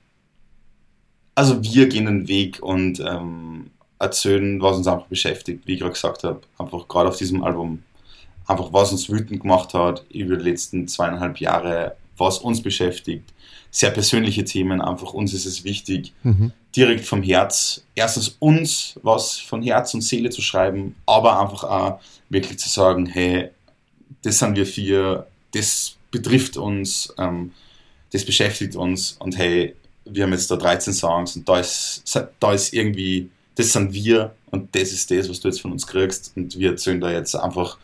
[1.34, 5.92] also wir gehen den Weg und ähm, erzählen, was uns einfach beschäftigt, wie ich gerade
[5.92, 7.82] gesagt habe, einfach gerade auf diesem Album,
[8.46, 13.32] einfach was uns wütend gemacht hat über die letzten zweieinhalb Jahre, was uns beschäftigt,
[13.70, 16.52] sehr persönliche Themen, einfach uns ist es wichtig, mhm.
[16.76, 22.00] Direkt vom Herz, erstens uns was von Herz und Seele zu schreiben, aber einfach auch
[22.28, 23.50] wirklich zu sagen, hey,
[24.22, 27.52] das sind wir vier, das betrifft uns, ähm,
[28.12, 32.02] das beschäftigt uns und hey, wir haben jetzt da 13 Songs und da ist,
[32.40, 35.86] da ist irgendwie, das sind wir und das ist das, was du jetzt von uns
[35.86, 37.78] kriegst und wir erzählen da jetzt einfach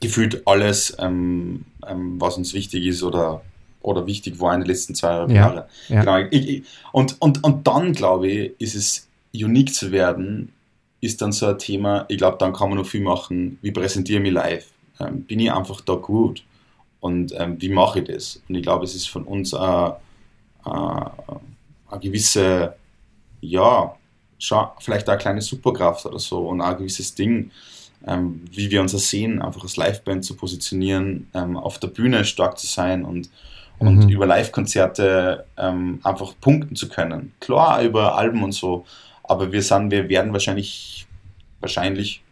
[0.00, 3.42] gefühlt alles, ähm, ähm, was uns wichtig ist oder
[3.86, 5.64] oder wichtig war in den letzten zwei ja, Jahren.
[5.88, 6.00] Ja.
[6.00, 6.28] Genau.
[6.30, 6.62] Ich, ich,
[6.92, 10.52] und, und, und dann, glaube ich, ist es unique zu werden,
[11.00, 14.18] ist dann so ein Thema, ich glaube, dann kann man noch viel machen, wie präsentiere
[14.18, 14.66] ich mich live?
[14.98, 16.42] Ähm, bin ich einfach da gut?
[17.00, 18.42] Und ähm, wie mache ich das?
[18.48, 19.96] Und ich glaube, es ist von uns eine,
[20.64, 21.12] eine,
[21.88, 22.74] eine gewisse,
[23.40, 23.94] ja,
[24.38, 27.52] schon vielleicht auch eine kleine Superkraft oder so und auch ein gewisses Ding,
[28.04, 32.58] ähm, wie wir uns sehen, einfach als Liveband zu positionieren, ähm, auf der Bühne stark
[32.58, 33.30] zu sein und
[33.78, 34.08] und mhm.
[34.08, 37.32] über Live-Konzerte ähm, einfach punkten zu können.
[37.40, 38.84] Klar, über Alben und so,
[39.24, 41.06] aber wir sind, wir werden wahrscheinlich,
[41.60, 42.22] wahrscheinlich,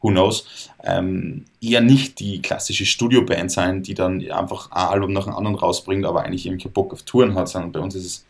[0.00, 5.24] who knows, ähm, eher nicht die klassische Studioband sein, die dann einfach ein Album nach
[5.24, 8.24] dem anderen rausbringt, aber eigentlich irgendwie Bock auf Touren hat, sondern bei uns ist es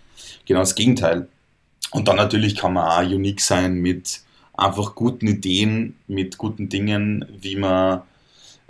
[0.46, 1.28] genau das Gegenteil.
[1.90, 4.22] Und dann natürlich kann man auch unique sein mit
[4.54, 8.02] einfach guten Ideen, mit guten Dingen, wie man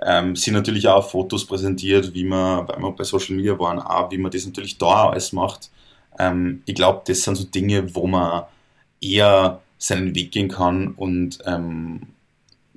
[0.03, 4.11] ähm, sind natürlich auch Fotos präsentiert, wie man, weil wir bei Social Media waren, auch
[4.11, 5.71] wie man das natürlich da alles macht.
[6.19, 8.45] Ähm, ich glaube, das sind so Dinge, wo man
[9.01, 12.03] eher seinen Weg gehen kann und ähm,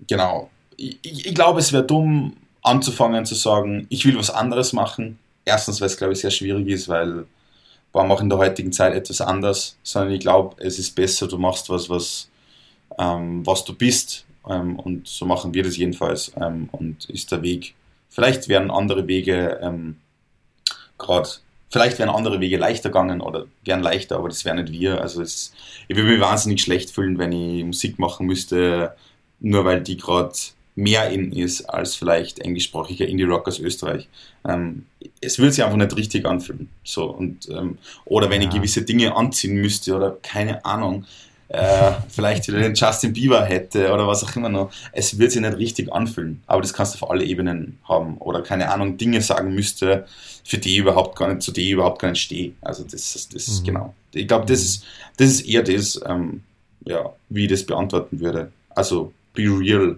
[0.08, 5.18] genau, ich, ich glaube, es wäre dumm anzufangen zu sagen, ich will was anderes machen.
[5.46, 7.26] Erstens, weil es, glaube ich, sehr schwierig ist, weil
[7.92, 11.38] warum auch in der heutigen Zeit etwas anders, sondern ich glaube, es ist besser, du
[11.38, 12.30] machst was, was,
[12.98, 17.42] ähm, was du bist ähm, und so machen wir das jedenfalls ähm, und ist der
[17.42, 17.74] Weg.
[18.10, 19.98] Vielleicht wären andere Wege ähm,
[20.98, 21.30] gerade,
[21.70, 25.02] vielleicht wären andere Wege leichter gegangen oder wären leichter, aber das wären nicht wir.
[25.02, 25.54] Also es,
[25.88, 28.96] ich würde mich wahnsinnig schlecht fühlen, wenn ich Musik machen müsste,
[29.40, 30.34] nur weil die gerade
[30.76, 34.08] mehr in ist als vielleicht englischsprachiger Indie-Rock aus Österreich.
[34.48, 34.86] Ähm,
[35.20, 36.70] es würde sich einfach nicht richtig anfühlen.
[36.84, 38.48] So, und, ähm, oder wenn ja.
[38.48, 41.06] ich gewisse Dinge anziehen müsste oder keine Ahnung
[41.50, 44.72] äh, vielleicht wieder den Justin Bieber hätte oder was auch immer noch.
[44.92, 48.18] Es wird sich nicht richtig anfühlen, aber das kannst du auf alle Ebenen haben.
[48.18, 50.06] Oder keine Ahnung, Dinge sagen müsste,
[50.44, 52.54] für die überhaupt gar nicht, zu die ich überhaupt gar nicht stehe.
[52.62, 53.66] Also das, das, das ist mhm.
[53.66, 53.96] genau.
[54.14, 54.86] Ich glaube, das ist,
[55.18, 56.44] das ist eher das, ähm,
[56.86, 58.52] ja, wie ich das beantworten würde.
[58.70, 59.98] Also be real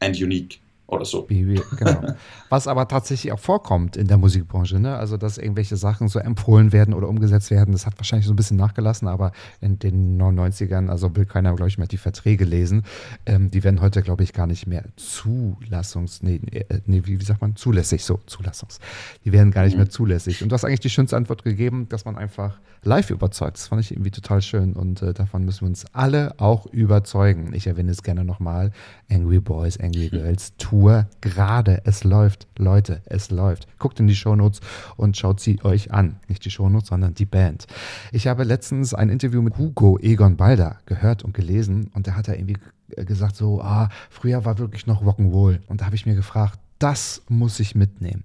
[0.00, 0.58] and unique
[0.94, 1.26] oder so.
[1.76, 2.14] Genau.
[2.48, 4.96] Was aber tatsächlich auch vorkommt in der Musikbranche, ne?
[4.96, 8.36] Also, dass irgendwelche Sachen so empfohlen werden oder umgesetzt werden, das hat wahrscheinlich so ein
[8.36, 12.84] bisschen nachgelassen, aber in den 99ern, also will keiner, glaube ich, mehr die Verträge lesen.
[13.26, 17.24] Ähm, die werden heute, glaube ich, gar nicht mehr zulassungs, nee, äh, nee wie, wie,
[17.24, 18.78] sagt man, zulässig, so, zulassungs.
[19.24, 19.80] Die werden gar nicht mhm.
[19.80, 20.42] mehr zulässig.
[20.42, 23.56] Und du hast eigentlich die schönste Antwort gegeben, dass man einfach live überzeugt.
[23.56, 27.52] Das fand ich irgendwie total schön und äh, davon müssen wir uns alle auch überzeugen.
[27.54, 28.72] Ich erwähne es gerne nochmal.
[29.10, 30.83] Angry Boys, Angry Girls, Tour
[31.20, 31.82] gerade.
[31.84, 33.66] Es läuft, Leute, es läuft.
[33.78, 34.60] Guckt in die Shownotes
[34.96, 36.16] und schaut sie euch an.
[36.28, 37.66] Nicht die Shownotes, sondern die Band.
[38.12, 42.28] Ich habe letztens ein Interview mit Hugo Egon Balder gehört und gelesen und da hat
[42.28, 42.58] er irgendwie
[42.88, 45.60] gesagt so, ah, früher war wirklich noch Rock'n'Roll.
[45.66, 48.24] Und da habe ich mir gefragt, das muss ich mitnehmen.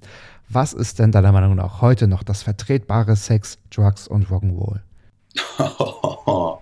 [0.50, 4.80] Was ist denn deiner Meinung nach heute noch das vertretbare Sex, Drugs und Rock'n'Roll?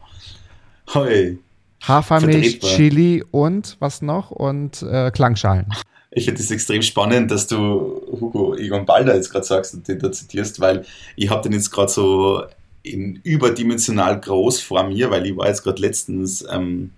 [0.94, 1.40] Hoi.
[1.88, 4.32] Hafermilch, Chili und was noch?
[4.32, 5.68] Und äh, Klangschalen.
[6.12, 10.00] Ich finde es extrem spannend, dass du Hugo Egon Balder jetzt gerade sagst und den
[10.00, 10.86] da zitierst, weil
[11.16, 12.44] ich habe den jetzt gerade so
[12.84, 16.92] in überdimensional groß vor mir, weil ich war jetzt gerade letztens ähm,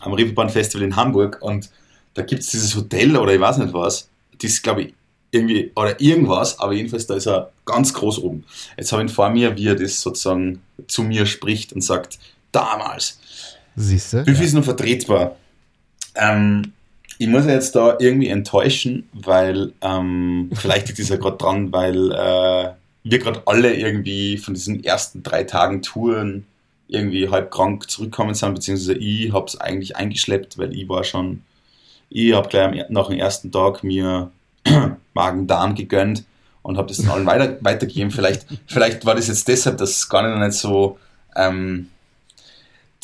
[0.00, 1.70] am Reeperbahn Festival in Hamburg und
[2.14, 4.08] da gibt es dieses Hotel oder ich weiß nicht was,
[4.40, 4.94] das glaube ich
[5.30, 8.44] irgendwie, oder irgendwas, aber jedenfalls da ist er ganz groß oben.
[8.76, 12.18] Jetzt habe ich ihn vor mir, wie er das sozusagen zu mir spricht und sagt,
[12.52, 13.20] damals.
[13.78, 14.24] Siehst du?
[14.24, 14.40] Viel ja.
[14.40, 15.36] ist noch vertretbar?
[16.16, 16.72] Ähm,
[17.18, 22.12] ich muss jetzt da irgendwie enttäuschen, weil ähm, vielleicht liegt es ja gerade dran, weil
[22.12, 22.70] äh,
[23.04, 26.44] wir gerade alle irgendwie von diesen ersten drei Tagen Touren
[26.88, 31.42] irgendwie halb krank zurückgekommen sind, beziehungsweise ich habe es eigentlich eingeschleppt, weil ich war schon,
[32.08, 34.30] ich habe gleich nach dem ersten Tag mir
[35.14, 36.24] Magen-Darm gegönnt
[36.62, 38.10] und habe das dann allen weiter, weitergegeben.
[38.10, 40.98] Vielleicht, vielleicht war das jetzt deshalb, dass es gar nicht so
[41.36, 41.88] ähm,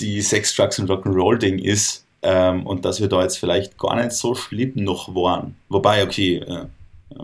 [0.00, 4.12] die Sex, Drugs und Rock'n'Roll-Ding ist ähm, und dass wir da jetzt vielleicht gar nicht
[4.12, 5.56] so schlimm noch waren.
[5.68, 6.66] Wobei, okay, äh,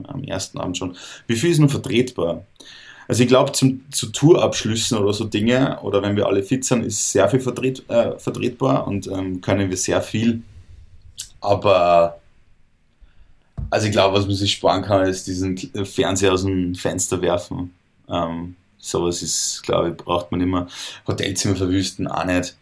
[0.05, 0.97] am ersten Abend schon.
[1.27, 2.45] Wie viel ist nun vertretbar?
[3.09, 7.11] Also ich glaube, zu Tourabschlüssen oder so Dinge, oder wenn wir alle fit sind, ist
[7.11, 10.43] sehr viel vertret, äh, vertretbar und ähm, können wir sehr viel.
[11.41, 12.21] Aber
[13.68, 17.75] also ich glaube, was man sich sparen kann, ist diesen Fernseher aus dem Fenster werfen.
[18.09, 20.68] Ähm, sowas ist, glaube ich, braucht man immer.
[21.07, 22.57] Hotelzimmer verwüsten auch nicht.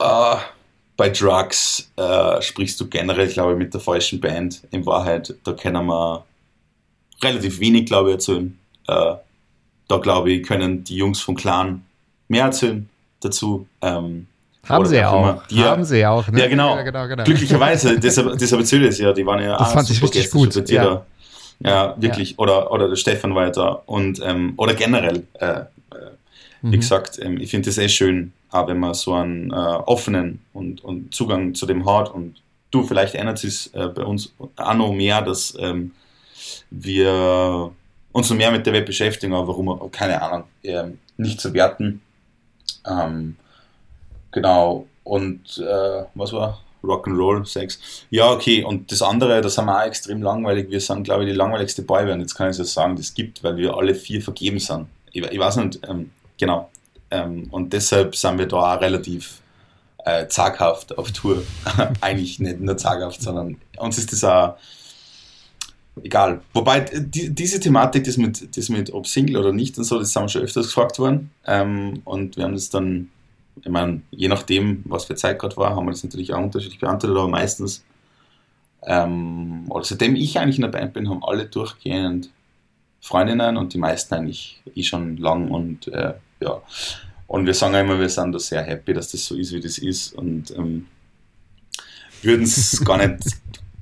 [0.00, 0.36] Uh,
[0.96, 4.62] bei Drugs uh, sprichst du generell, glaube ich, mit der falschen Band.
[4.70, 6.24] In Wahrheit, da können wir
[7.22, 8.58] relativ wenig, glaube ich, erzählen.
[8.88, 9.16] Uh,
[9.88, 11.84] da, glaube ich, können die Jungs vom Clan
[12.28, 12.88] mehr erzählen
[13.20, 13.66] dazu.
[13.80, 14.26] Ähm,
[14.68, 15.46] haben sie ja auch.
[15.46, 16.28] Die, haben sie ja auch.
[16.28, 16.40] Ne?
[16.40, 16.76] Ja, genau.
[16.76, 17.24] Ja, genau, genau.
[17.24, 19.12] Glücklicherweise, deshalb, deshalb erzähle ich es ja.
[19.12, 20.68] Die waren ja das fand ich richtig gut.
[20.68, 21.04] Ja.
[21.60, 22.38] ja, wirklich.
[22.38, 23.82] Oder, oder der Stefan war ja da.
[23.86, 25.62] Und, ähm, oder generell, äh,
[26.62, 26.80] äh, wie mhm.
[26.80, 30.82] gesagt, ähm, ich finde das eh schön, auch wenn man so einen äh, offenen und,
[30.84, 32.12] und Zugang zu dem hat.
[32.12, 35.92] Und du, vielleicht ändert es äh, bei uns auch noch mehr, dass ähm,
[36.70, 37.70] wir
[38.12, 40.44] uns noch mehr mit der Welt beschäftigen, aber warum, keine Ahnung,
[41.16, 42.00] nicht zu werten.
[42.86, 43.36] Ähm,
[44.32, 44.86] Genau.
[45.04, 46.60] Und äh, was war?
[46.82, 47.80] Rock'n'Roll, Sex.
[48.10, 48.62] Ja, okay.
[48.62, 50.70] Und das andere, das haben wir auch extrem langweilig.
[50.70, 52.20] Wir sind, glaube ich, die langweiligste Boyband.
[52.20, 54.86] Jetzt kann ich es sagen, das gibt, weil wir alle vier vergeben sind.
[55.12, 56.70] Ich, ich weiß nicht, ähm, genau.
[57.10, 59.40] Ähm, und deshalb sind wir da auch relativ
[60.04, 61.42] äh, zaghaft auf Tour.
[62.00, 64.56] Eigentlich nicht nur zaghaft, sondern uns ist das auch
[66.02, 66.40] egal.
[66.54, 70.14] Wobei die, diese Thematik, das mit, das mit ob Single oder nicht und so, das
[70.14, 71.30] haben wir schon öfters gefragt worden.
[71.46, 73.10] Ähm, und wir haben das dann
[73.64, 76.80] ich meine, je nachdem, was für Zeit gerade war, haben wir das natürlich auch unterschiedlich
[76.80, 77.84] beantwortet, aber meistens,
[78.82, 82.30] ähm, oder seitdem ich eigentlich in der Band bin, haben alle durchgehend
[83.00, 86.62] Freundinnen und die meisten eigentlich eh schon lang und äh, ja.
[87.26, 89.78] Und wir sagen immer, wir sind da sehr happy, dass das so ist, wie das
[89.78, 90.86] ist und ähm,
[92.22, 93.22] würden es gar nicht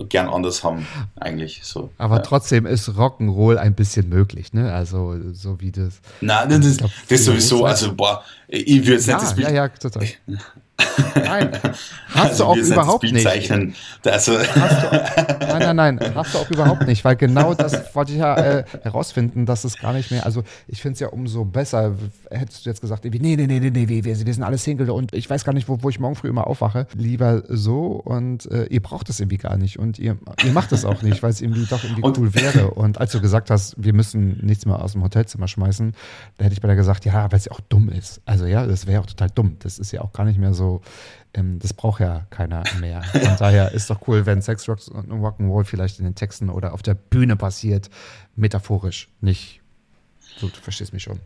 [0.09, 0.87] gern anders haben,
[1.19, 1.91] eigentlich so.
[1.97, 2.23] Aber ja.
[2.23, 4.73] trotzdem ist Rock'n'Roll ein bisschen möglich, ne?
[4.73, 6.01] Also, so wie das.
[6.21, 9.49] Nein, das, glaub, das sowieso, also, boah, ich würde jetzt ja, nicht das Bild.
[9.49, 10.07] Ja, ja, total.
[11.15, 11.53] Nein,
[12.09, 13.27] hast also du auch überhaupt nicht.
[13.27, 14.39] Also du,
[15.41, 18.65] nein, nein, nein, hast du auch überhaupt nicht, weil genau das wollte ich ja äh,
[18.83, 21.95] herausfinden, dass es gar nicht mehr, also ich finde es ja umso besser,
[22.31, 25.15] hättest du jetzt gesagt, nee, nee, nee, nee, nee, wir, wir sind alle Single und
[25.15, 28.65] ich weiß gar nicht, wo, wo ich morgen früh immer aufwache, lieber so und äh,
[28.67, 31.41] ihr braucht es irgendwie gar nicht und ihr, ihr macht es auch nicht, weil es
[31.41, 32.71] irgendwie doch irgendwie und, cool wäre.
[32.71, 35.95] Und als du gesagt hast, wir müssen nichts mehr aus dem Hotelzimmer schmeißen,
[36.39, 38.67] da hätte ich bei dir gesagt, ja, weil es ja auch dumm ist, also ja,
[38.67, 40.66] das wäre auch total dumm, das ist ja auch gar nicht mehr so
[41.35, 43.03] ähm, das braucht ja keiner mehr.
[43.03, 46.73] Von daher ist doch cool, wenn Sex, Rocks und Rock'n'Roll vielleicht in den Texten oder
[46.73, 47.91] auf der Bühne passiert,
[48.37, 49.61] metaphorisch, nicht.
[50.39, 51.21] So, du verstehst mich schon.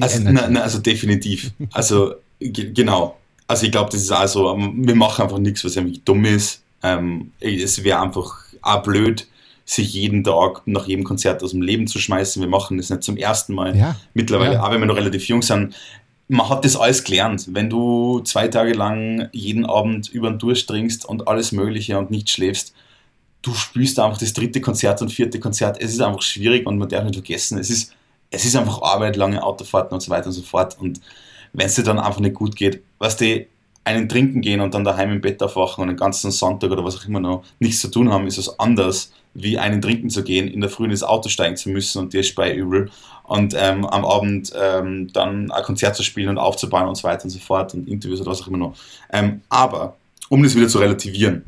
[0.00, 1.52] also, na, na, also definitiv.
[1.72, 3.18] Also genau.
[3.48, 6.62] Also ich glaube, das ist also, wir machen einfach nichts, was irgendwie dumm ist.
[6.82, 9.26] Ähm, es wäre einfach auch blöd,
[9.64, 12.40] sich jeden Tag nach jedem Konzert aus dem Leben zu schmeißen.
[12.40, 13.76] Wir machen das nicht zum ersten Mal.
[13.76, 13.96] Ja.
[14.14, 14.62] Mittlerweile, ja.
[14.62, 15.74] auch wenn wir noch relativ jung sind,
[16.28, 17.46] man hat das alles gelernt.
[17.52, 22.30] Wenn du zwei Tage lang jeden Abend über den durchdringst und alles Mögliche und nicht
[22.30, 22.74] schläfst,
[23.42, 25.80] du spürst einfach das dritte Konzert und vierte Konzert.
[25.80, 27.94] Es ist einfach schwierig und man darf nicht vergessen, es ist,
[28.30, 30.76] es ist einfach Arbeit, lange Autofahrten und so weiter und so fort.
[30.80, 31.00] Und
[31.52, 33.46] wenn es dir dann einfach nicht gut geht, was die
[33.84, 36.96] einen trinken gehen und dann daheim im Bett aufwachen und den ganzen Sonntag oder was
[36.96, 40.48] auch immer noch nichts zu tun haben, ist es anders, wie einen trinken zu gehen,
[40.48, 42.90] in der Früh ins Auto steigen zu müssen und dir ist bei übel
[43.26, 47.24] und ähm, am Abend ähm, dann ein Konzert zu spielen und aufzubauen und so weiter
[47.24, 48.74] und so fort und Interviews oder was auch immer noch.
[49.12, 49.96] Ähm, aber,
[50.28, 51.44] um das wieder zu relativieren,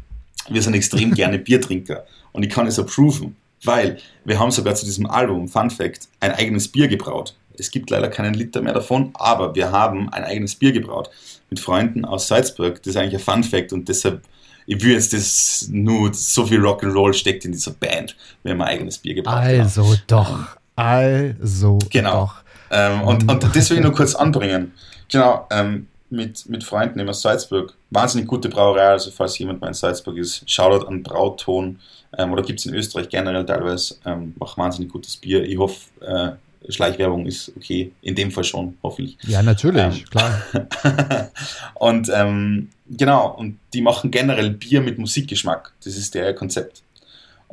[0.48, 4.84] wir sind extrem gerne Biertrinker und ich kann es approven, weil wir haben sogar zu
[4.84, 7.34] diesem Album, Fun Fact, ein eigenes Bier gebraut.
[7.58, 11.10] Es gibt leider keinen Liter mehr davon, aber wir haben ein eigenes Bier gebraut
[11.50, 12.76] mit Freunden aus Salzburg.
[12.82, 14.22] Das ist eigentlich ein Fun Fact und deshalb
[14.70, 18.70] ich will jetzt das nur, so viel Rock'n'Roll steckt in dieser Band, wenn wir ein
[18.70, 19.60] eigenes Bier haben.
[19.62, 20.58] Also doch.
[20.78, 22.26] Also genau.
[22.26, 22.34] doch.
[22.70, 24.72] Ähm, und, und das will ich nur kurz anbringen.
[25.10, 27.74] Genau, ähm, mit, mit Freunden aus Salzburg.
[27.90, 31.80] Wahnsinnig gute Brauerei, also falls jemand mal in Salzburg ist, Shoutout an Brauton.
[32.16, 35.42] Ähm, oder gibt es in Österreich generell teilweise, ähm, macht wahnsinnig gutes Bier.
[35.42, 39.18] Ich hoffe, äh, Schleichwerbung ist okay, in dem Fall schon, hoffentlich.
[39.26, 40.42] Ja, natürlich, Ähm, klar.
[41.74, 45.72] und ähm, genau, und die machen generell Bier mit Musikgeschmack.
[45.82, 46.82] Das ist der Konzept.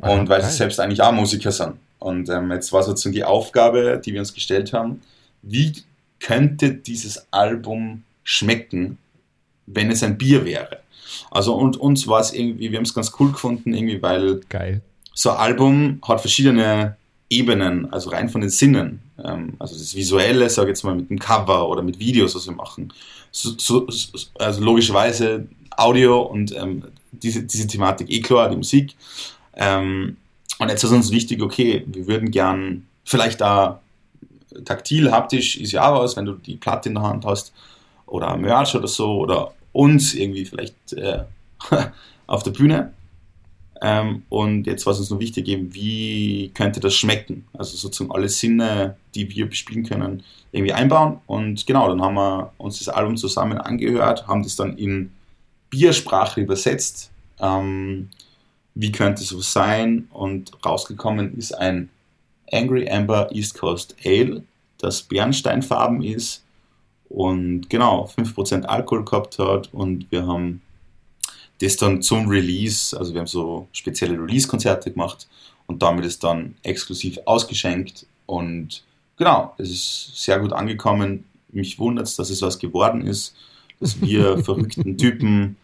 [0.00, 0.50] Ah, Und weil geil.
[0.50, 1.74] sie selbst eigentlich auch Musiker sind.
[1.98, 5.00] Und ähm, jetzt war sozusagen die Aufgabe, die wir uns gestellt haben,
[5.42, 5.72] wie
[6.20, 8.98] könnte dieses Album schmecken,
[9.66, 10.80] wenn es ein Bier wäre?
[11.30, 14.80] Also und uns war es irgendwie, wir haben es ganz cool gefunden, irgendwie, weil Geil.
[15.14, 16.96] so ein Album hat verschiedene
[17.30, 19.00] Ebenen, also rein von den Sinnen.
[19.22, 22.46] Ähm, also das Visuelle, sage ich jetzt mal, mit dem Cover oder mit Videos, was
[22.46, 22.92] wir machen.
[23.32, 28.94] So, so, so- also logischerweise Audio und ähm, diese, diese Thematik eh klar, die Musik.
[29.54, 30.16] Ähm,
[30.58, 33.80] und jetzt ist uns wichtig, okay, wir würden gern vielleicht da
[34.64, 37.52] taktil, haptisch ist ja auch was, wenn du die Platte in der Hand hast
[38.06, 41.24] oder Merch oder so oder uns irgendwie vielleicht äh,
[42.26, 42.92] auf der Bühne.
[43.82, 47.46] Ähm, und jetzt war es uns noch wichtig, eben, wie könnte das schmecken?
[47.52, 51.18] Also sozusagen alle Sinne, die wir bespielen können, irgendwie einbauen.
[51.26, 55.12] Und genau, dann haben wir uns das Album zusammen angehört, haben das dann in
[55.68, 57.10] Biersprache übersetzt.
[57.38, 58.08] Ähm,
[58.76, 60.06] wie könnte es so sein?
[60.12, 61.88] Und rausgekommen ist ein
[62.52, 64.44] Angry Amber East Coast Ale,
[64.78, 66.44] das bernsteinfarben ist
[67.08, 69.72] und genau 5% Alkohol gehabt hat.
[69.72, 70.60] Und wir haben
[71.60, 75.26] das dann zum Release, also wir haben so spezielle Release-Konzerte gemacht
[75.66, 78.84] und damit ist dann exklusiv ausgeschenkt und
[79.16, 81.24] genau, es ist sehr gut angekommen.
[81.48, 83.34] Mich wundert es, dass es was geworden ist,
[83.80, 85.56] dass wir verrückten Typen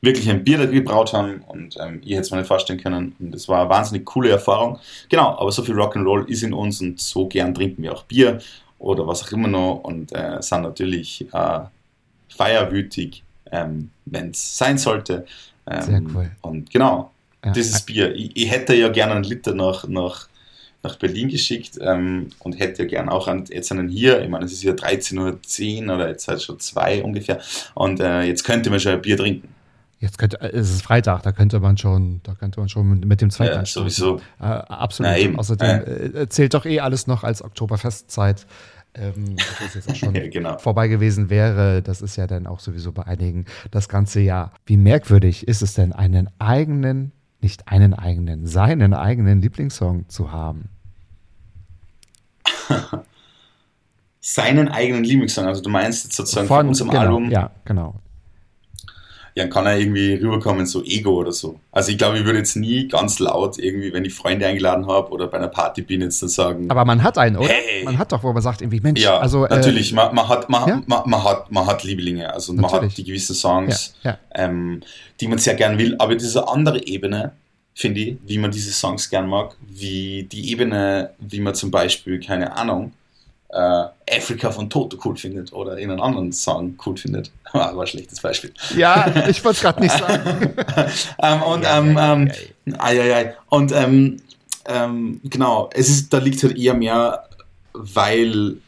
[0.00, 3.34] wirklich ein Bier gebraut haben und ähm, ihr hättet es mir nicht vorstellen können und
[3.34, 4.78] es war eine wahnsinnig coole Erfahrung.
[5.08, 8.38] Genau, aber so viel Rock'n'Roll ist in uns und so gern trinken wir auch Bier
[8.78, 11.60] oder was auch immer noch und äh, sind natürlich äh,
[12.28, 15.26] feierwütig, ähm, wenn es sein sollte.
[15.66, 16.30] Ähm, Sehr cool.
[16.42, 17.10] Und genau,
[17.44, 17.50] Ja.
[17.52, 18.14] dieses Bier.
[18.14, 20.28] Ich, ich hätte ja gerne einen Liter nach, nach,
[20.84, 24.22] nach Berlin geschickt ähm, und hätte ja gerne auch einen, jetzt einen hier.
[24.22, 27.40] Ich meine, es ist ja 13.10 Uhr oder jetzt halt schon zwei ungefähr.
[27.74, 29.48] Und äh, jetzt könnte man schon ein Bier trinken.
[30.00, 33.20] Jetzt könnte, äh, es ist Freitag, da könnte man schon, da könnte man schon mit,
[33.20, 34.20] dem zweiten Ja, sowieso.
[34.40, 35.12] Äh, absolut.
[35.12, 35.38] Na, eben.
[35.38, 38.46] Außerdem äh, zählt doch eh alles noch als Oktoberfestzeit.
[38.94, 40.58] Ähm, es jetzt auch schon Ja, genau.
[40.58, 41.82] vorbei gewesen wäre.
[41.82, 44.52] Das ist ja dann auch sowieso bei einigen das ganze Jahr.
[44.66, 50.68] Wie merkwürdig ist es denn, einen eigenen, nicht einen eigenen, seinen eigenen Lieblingssong zu haben?
[54.20, 57.94] Seinen eigenen Lieblingssong, also du meinst jetzt sozusagen von, Von unserem genau, Album, Ja, genau.
[59.38, 61.60] Ja, kann er irgendwie rüberkommen, so Ego oder so.
[61.70, 65.10] Also ich glaube, ich würde jetzt nie ganz laut irgendwie, wenn ich Freunde eingeladen habe
[65.12, 67.48] oder bei einer Party bin, jetzt dann sagen, Aber man hat einen, oder?
[67.48, 67.84] Hey!
[67.84, 69.44] Man hat doch, wo man sagt, irgendwie, Mensch, Ja, also.
[69.46, 69.92] äh, natürlich.
[69.92, 70.82] Man, man, hat, man, ja?
[70.86, 72.90] man, man, hat, man hat Lieblinge, also man Natürlich.
[72.94, 74.18] hat die gewissen Songs, Ja.
[74.34, 74.82] Ähm,
[75.20, 75.94] die man sehr gern will.
[76.00, 77.30] Aber eine andere Ebene,
[77.74, 82.18] finde ich, wie man diese Songs gern mag, wie die Ebene, wie man zum Beispiel,
[82.18, 82.92] keine Ahnung,
[83.50, 83.84] äh,
[84.16, 87.30] Africa von Toto cool findet oder irgendeinen anderen Song cool findet.
[87.50, 88.52] Ah, war ein schlechtes Beispiel.
[88.76, 90.54] Ja, ich wollte es gerade nicht sagen.
[91.22, 92.32] ähm, und ähm, ähm,
[92.76, 93.34] ai, ai, ai.
[93.48, 94.18] und ähm,
[94.66, 97.24] ähm, genau, es ist, da liegt halt eher mehr,
[97.72, 98.58] weil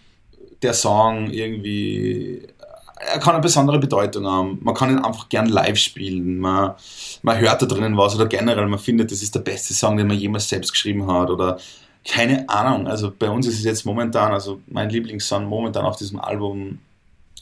[0.63, 2.49] der Song irgendwie,
[2.97, 4.59] er kann eine besondere Bedeutung haben.
[4.63, 6.39] Man kann ihn einfach gern live spielen.
[6.39, 6.73] Man,
[7.21, 10.07] man hört da drinnen was oder generell, man findet, das ist der beste Song, den
[10.07, 11.59] man jemals selbst geschrieben hat oder
[12.05, 12.87] keine Ahnung.
[12.87, 16.79] Also bei uns ist es jetzt momentan, also mein Lieblingssong momentan auf diesem Album,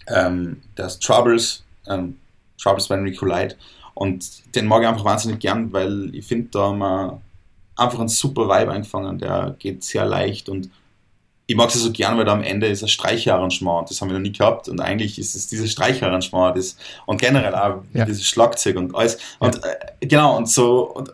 [0.09, 2.16] ähm, der ist Troubles, ähm,
[2.61, 3.56] Troubles by Enrico Light.
[3.94, 7.20] Und den mag ich einfach wahnsinnig gern, weil ich finde, da haben wir
[7.76, 9.18] einfach einen super Vibe eingefangen.
[9.18, 10.70] Der geht sehr leicht und
[11.50, 13.80] ich mag es so gern, weil da am Ende ist ein Streicherarrangement.
[13.80, 14.68] und Das haben wir noch nie gehabt.
[14.68, 18.04] Und eigentlich ist es dieses Streicherarrangement das, und generell auch Ja.
[18.04, 19.16] dieses Schlagzeug und alles.
[19.38, 20.82] Und äh, genau, und so.
[20.92, 21.11] Und,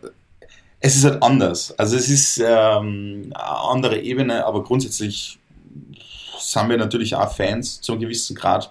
[0.85, 1.73] es ist halt anders.
[1.79, 5.39] Also es ist ähm, eine andere Ebene, aber grundsätzlich
[6.39, 8.71] sind wir natürlich auch Fans zu einem gewissen Grad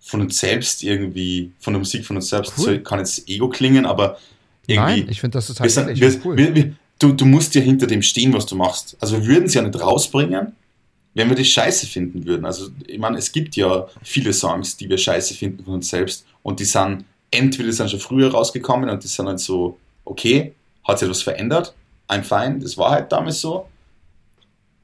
[0.00, 2.52] von uns selbst irgendwie, von der Musik von uns selbst.
[2.56, 2.76] Cool.
[2.76, 4.18] So kann jetzt Ego klingen, aber
[4.68, 5.00] irgendwie.
[5.00, 6.36] Nein, ich finde das wir total sind, ehrlich wir, cool.
[6.36, 8.96] wir, wir, du, du musst ja hinter dem stehen, was du machst.
[9.00, 10.52] Also wir würden es ja nicht rausbringen,
[11.14, 12.44] wenn wir das scheiße finden würden.
[12.46, 16.24] Also ich meine, es gibt ja viele Songs, die wir scheiße finden von uns selbst
[16.44, 20.52] und die sind entweder sind schon früher rausgekommen und die sind halt so, okay,
[20.84, 21.74] hat sich etwas verändert,
[22.08, 23.66] I'm fine, das war halt damals so.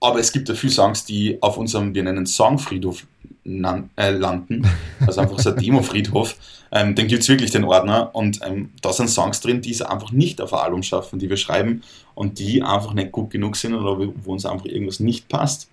[0.01, 3.05] Aber es gibt ja viele Songs, die auf unserem, wir nennen Songfriedhof
[3.45, 4.69] äh, landen.
[5.05, 6.37] Also einfach so ein Demo-Friedhof.
[6.71, 8.15] Ähm, den gibt es wirklich, den Ordner.
[8.15, 11.29] Und ähm, da sind Songs drin, die es einfach nicht auf ein Album schaffen, die
[11.29, 11.83] wir schreiben
[12.15, 15.69] und die einfach nicht gut genug sind oder wo, wo uns einfach irgendwas nicht passt.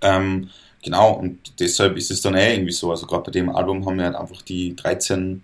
[0.00, 0.50] Ähm,
[0.82, 2.90] genau, und deshalb ist es dann eh irgendwie so.
[2.90, 5.42] Also gerade bei dem Album haben wir halt einfach die 13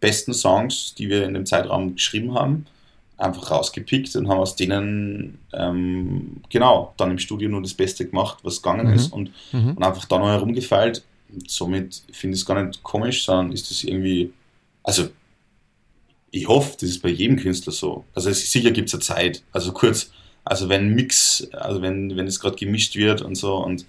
[0.00, 2.66] besten Songs, die wir in dem Zeitraum geschrieben haben,
[3.22, 8.38] einfach rausgepickt und haben aus denen ähm, genau dann im Studio nur das Beste gemacht,
[8.42, 8.94] was gegangen mhm.
[8.94, 9.76] ist und, mhm.
[9.76, 11.04] und einfach da noch herumgefeilt.
[11.32, 14.32] Und somit finde ich es gar nicht komisch, sondern ist das irgendwie,
[14.82, 15.08] also
[16.30, 18.04] ich hoffe, das ist bei jedem Künstler so.
[18.14, 20.10] Also es, sicher gibt es eine Zeit, also kurz,
[20.44, 23.86] also wenn Mix, also wenn, wenn es gerade gemischt wird und so und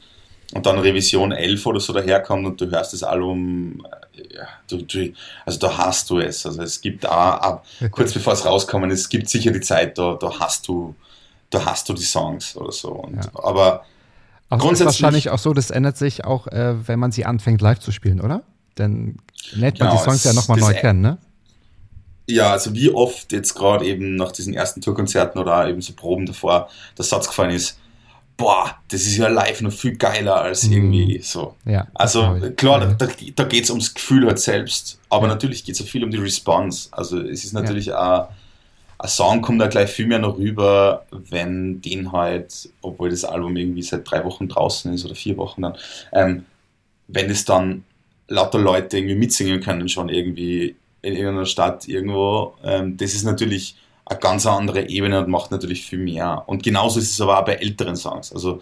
[0.54, 5.14] und dann Revision 11 oder so daherkommt und du hörst das Album, ja, du, du,
[5.46, 6.46] also da hast du es.
[6.46, 7.62] Also es gibt auch,
[7.92, 10.96] kurz bevor es rauskommt, es gibt sicher die Zeit, da, da hast du,
[11.50, 12.90] da hast du die Songs oder so.
[12.90, 13.32] Und, ja.
[13.34, 13.86] Aber
[14.50, 14.96] auch grundsätzlich.
[14.96, 17.92] Ist wahrscheinlich auch so, das ändert sich auch, äh, wenn man sie anfängt live zu
[17.92, 18.44] spielen, oder?
[18.76, 19.18] Dann
[19.52, 21.18] lernt man genau, die Songs es, ja nochmal neu kennen, ne?
[22.28, 26.26] Ja, also wie oft jetzt gerade eben nach diesen ersten Tourkonzerten oder eben so Proben
[26.26, 27.78] davor der Satz gefallen ist,
[28.38, 30.74] boah, das ist ja live noch viel geiler als mhm.
[30.74, 31.56] irgendwie so.
[31.66, 32.94] Ja, also klar, ja.
[32.94, 35.34] da, da geht es ums Gefühl halt selbst, aber ja.
[35.34, 36.90] natürlich geht es auch viel um die Response.
[36.92, 38.30] Also es ist natürlich auch,
[39.00, 43.56] ein Song kommt da gleich viel mehr noch rüber, wenn den halt, obwohl das Album
[43.58, 45.76] irgendwie seit drei Wochen draußen ist oder vier Wochen dann,
[46.14, 46.46] ähm,
[47.08, 47.84] wenn es dann
[48.30, 53.76] lauter Leute irgendwie mitsingen können schon irgendwie in irgendeiner Stadt irgendwo, ähm, das ist natürlich
[54.06, 56.44] eine ganz andere Ebene und macht natürlich viel mehr.
[56.48, 58.34] Und genauso ist es aber auch bei älteren Songs.
[58.34, 58.62] Also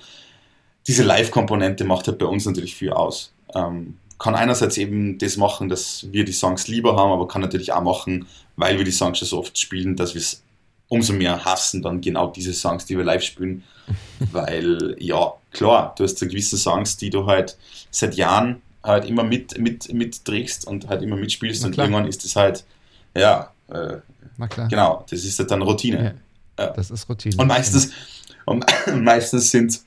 [0.87, 3.33] diese Live-Komponente macht halt bei uns natürlich viel aus.
[3.55, 7.73] Ähm, kann einerseits eben das machen, dass wir die Songs lieber haben, aber kann natürlich
[7.73, 10.43] auch machen, weil wir die Songs schon so oft spielen, dass wir es
[10.89, 13.63] umso mehr hassen, dann genau diese Songs, die wir live spielen.
[14.31, 17.57] weil, ja, klar, du hast so gewisse Songs, die du halt
[17.89, 22.35] seit Jahren halt immer mit, mit, mitträgst und halt immer mitspielst und irgendwann ist es
[22.35, 22.63] halt,
[23.15, 23.97] ja, äh,
[24.37, 24.67] na klar.
[24.67, 26.15] Genau, das ist dann Routine.
[26.57, 26.71] Ja, ja.
[26.71, 27.35] Das ist Routine.
[27.37, 27.91] Und meistens,
[28.45, 28.65] und
[28.95, 29.79] meistens sind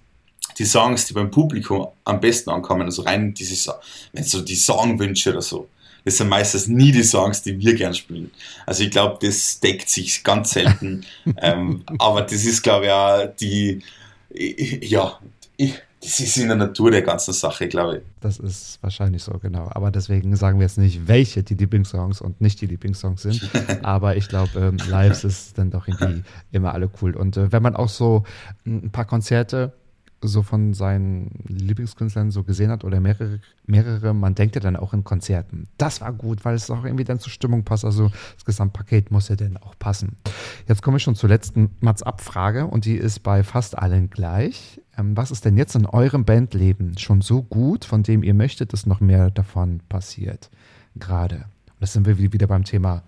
[0.58, 3.74] die Songs, die beim Publikum am besten ankommen, also rein diese,
[4.12, 5.68] wenn so die Songwünsche oder so,
[6.04, 8.30] das sind meistens nie die Songs, die wir gern spielen.
[8.66, 11.04] Also ich glaube, das deckt sich ganz selten.
[11.38, 13.82] ähm, aber das ist, glaube ich, auch die,
[14.30, 15.18] ja,
[15.56, 15.74] ich,
[16.04, 18.02] das ist in der Natur der ganzen Sache, glaube ich.
[18.20, 19.70] Das ist wahrscheinlich so, genau.
[19.70, 23.50] Aber deswegen sagen wir jetzt nicht, welche die Lieblingssongs und nicht die Lieblingssongs sind.
[23.82, 27.16] Aber ich glaube, ähm, Lives ist dann doch irgendwie immer alle cool.
[27.16, 28.24] Und äh, wenn man auch so
[28.66, 29.72] ein paar Konzerte
[30.20, 34.92] so von seinen Lieblingskünstlern so gesehen hat oder mehrere, mehrere, man denkt ja dann auch
[34.94, 35.68] in Konzerten.
[35.78, 37.84] Das war gut, weil es auch irgendwie dann zur Stimmung passt.
[37.84, 40.16] Also das Gesamtpaket muss ja dann auch passen.
[40.66, 44.80] Jetzt komme ich schon zur letzten Mats-Ab-Frage und die ist bei fast allen gleich.
[44.98, 48.72] Ähm, was ist denn jetzt in eurem Bandleben schon so gut, von dem ihr möchtet,
[48.72, 50.50] dass noch mehr davon passiert?
[50.96, 51.36] Gerade.
[51.36, 53.02] Und das sind wir wieder beim Thema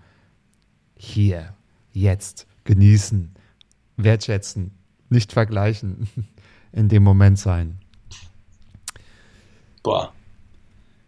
[0.95, 1.53] hier,
[1.93, 3.31] jetzt, genießen,
[3.97, 4.71] wertschätzen,
[5.09, 6.07] nicht vergleichen.
[6.71, 7.79] in dem Moment sein?
[9.83, 10.13] Boah.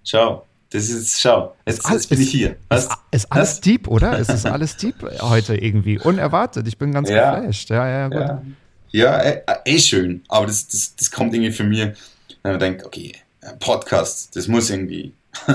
[0.04, 2.56] Schau, das ist, schau, jetzt, alles, jetzt bin ich hier.
[2.70, 2.86] Was?
[2.86, 3.62] Ist, ist alles Was?
[3.62, 4.20] deep, oder?
[4.20, 6.00] Es ist alles deep heute irgendwie.
[6.00, 6.68] Unerwartet.
[6.68, 7.36] Ich bin ganz ja.
[7.36, 7.70] geflasht.
[7.70, 8.20] Ja, ja, gut.
[8.20, 8.42] Ja,
[8.92, 10.24] ja eh, eh schön.
[10.28, 11.94] Aber das, das, das kommt irgendwie für mir,
[12.44, 13.14] wenn man denkt, okay,
[13.60, 15.14] Podcast, das muss irgendwie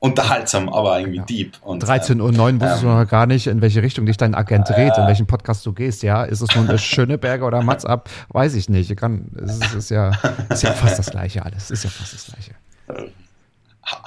[0.00, 1.24] unterhaltsam, aber irgendwie ja.
[1.24, 1.56] deep.
[1.64, 4.96] 13.09 Uhr wusstest ähm, du noch gar nicht, in welche Richtung dich dein Agent dreht,
[4.96, 6.24] äh, in welchen Podcast du gehst, ja.
[6.24, 8.10] Ist es nun Schöneberger oder Mats ab?
[8.28, 8.94] Weiß ich nicht.
[8.96, 10.10] Kann, es ist, ist, ja,
[10.50, 11.70] ist ja fast das Gleiche alles.
[11.70, 12.52] Ist ja fast das Gleiche.
[12.88, 13.10] Äh,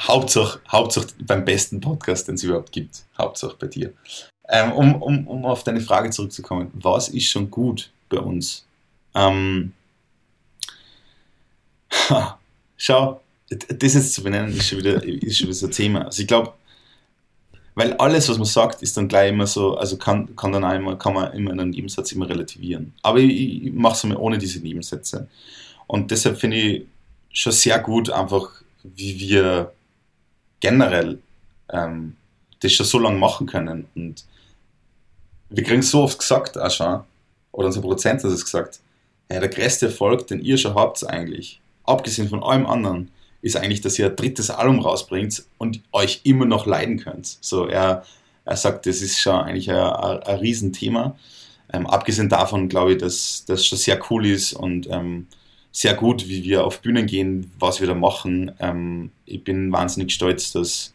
[0.07, 3.03] Hauptsache, Hauptsache beim besten Podcast, den es überhaupt gibt.
[3.17, 3.93] Hauptsache bei dir.
[4.47, 8.65] Ähm, um, um, um auf deine Frage zurückzukommen, was ist schon gut bei uns?
[9.13, 9.73] Ähm,
[12.77, 16.05] schau, das jetzt zu benennen, ist schon wieder, ist schon wieder so ein Thema.
[16.05, 16.53] Also ich glaube,
[17.75, 20.97] weil alles, was man sagt, ist dann gleich immer so, also kann, kann dann einmal,
[20.97, 22.93] kann man immer in einem Nebensatz immer relativieren.
[23.01, 25.27] Aber ich, ich mache es mal ohne diese Nebensätze.
[25.85, 26.85] Und deshalb finde ich
[27.31, 28.49] schon sehr gut, einfach
[28.83, 29.73] wie wir
[30.61, 31.19] generell
[31.69, 32.15] ähm,
[32.61, 33.85] das schon so lange machen können.
[33.93, 34.23] Und
[35.49, 37.03] wir kriegen so oft gesagt, auch schon,
[37.55, 38.79] oder unser Produzent hat es gesagt,
[39.31, 43.81] ja, der größte Erfolg, den ihr schon habt eigentlich, abgesehen von allem anderen, ist eigentlich,
[43.81, 47.37] dass ihr ein drittes Album rausbringt und euch immer noch leiden könnt.
[47.41, 48.03] So, er,
[48.43, 51.15] er sagt, das ist schon eigentlich ein, ein, ein Riesenthema.
[51.71, 55.27] Ähm, abgesehen davon glaube ich, dass das schon sehr cool ist und ähm,
[55.71, 58.51] sehr gut, wie wir auf Bühnen gehen, was wir da machen.
[58.59, 60.93] Ähm, ich bin wahnsinnig stolz, dass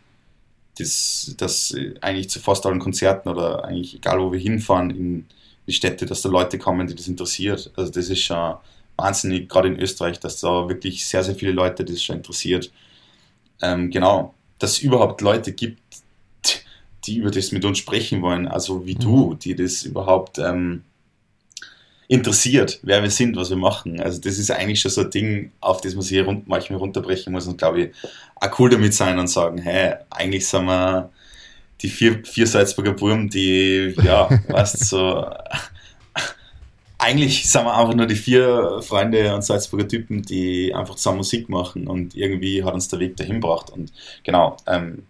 [0.79, 5.27] das dass eigentlich zu fast allen Konzerten oder eigentlich egal, wo wir hinfahren in
[5.67, 7.71] die Städte, dass da Leute kommen, die das interessiert.
[7.77, 8.55] Also das ist schon
[8.97, 12.71] wahnsinnig, gerade in Österreich, dass da wirklich sehr, sehr viele Leute das schon interessiert.
[13.63, 15.81] Ähm, genau, dass es überhaupt Leute gibt,
[17.05, 19.01] die über das mit uns sprechen wollen, also wie mhm.
[19.01, 20.83] du, die das überhaupt ähm,
[22.09, 24.01] interessiert, wer wir sind, was wir machen.
[24.01, 27.33] Also das ist eigentlich schon so ein Ding, auf das man sich rund, manchmal runterbrechen
[27.33, 27.91] muss und glaube ich
[28.37, 31.11] auch cool damit sein und sagen, hey, eigentlich sind wir
[31.83, 35.25] die vier, vier Salzburger Burm, die, ja, weißt so,
[36.99, 41.49] eigentlich sind wir einfach nur die vier Freunde und Salzburger Typen, die einfach zusammen Musik
[41.49, 43.71] machen und irgendwie hat uns der Weg dahin gebracht.
[43.71, 45.05] Und genau, ähm,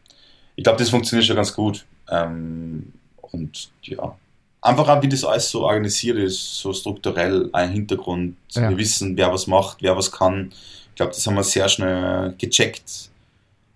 [0.54, 1.84] ich glaube, das funktioniert schon ganz gut.
[2.08, 4.16] Ähm, und ja,
[4.62, 8.36] einfach auch, wie das alles so organisiert ist, so strukturell, ein Hintergrund.
[8.52, 8.70] Ja.
[8.70, 10.52] Wir wissen, wer was macht, wer was kann.
[10.90, 13.10] Ich glaube, das haben wir sehr schnell gecheckt.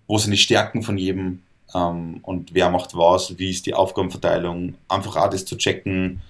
[0.07, 1.41] Wo sind die Stärken von jedem
[1.75, 4.75] ähm, und wer macht was, wie ist die Aufgabenverteilung.
[4.87, 6.21] Einfach auch das zu checken,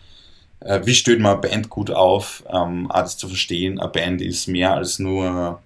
[0.61, 3.79] äh, wie stellt man eine Band gut auf, ähm, auch das zu verstehen.
[3.79, 5.61] Eine Band ist mehr als nur,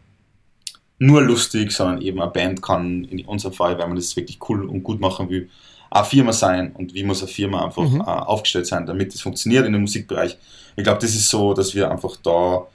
[0.97, 4.65] nur lustig, sondern eben eine Band kann in unserem Fall, wenn man das wirklich cool
[4.65, 5.49] und gut machen will,
[5.91, 8.01] eine Firma sein und wie muss eine Firma einfach mhm.
[8.01, 10.37] äh, aufgestellt sein, damit es funktioniert in dem Musikbereich.
[10.75, 12.67] Ich glaube, das ist so, dass wir einfach da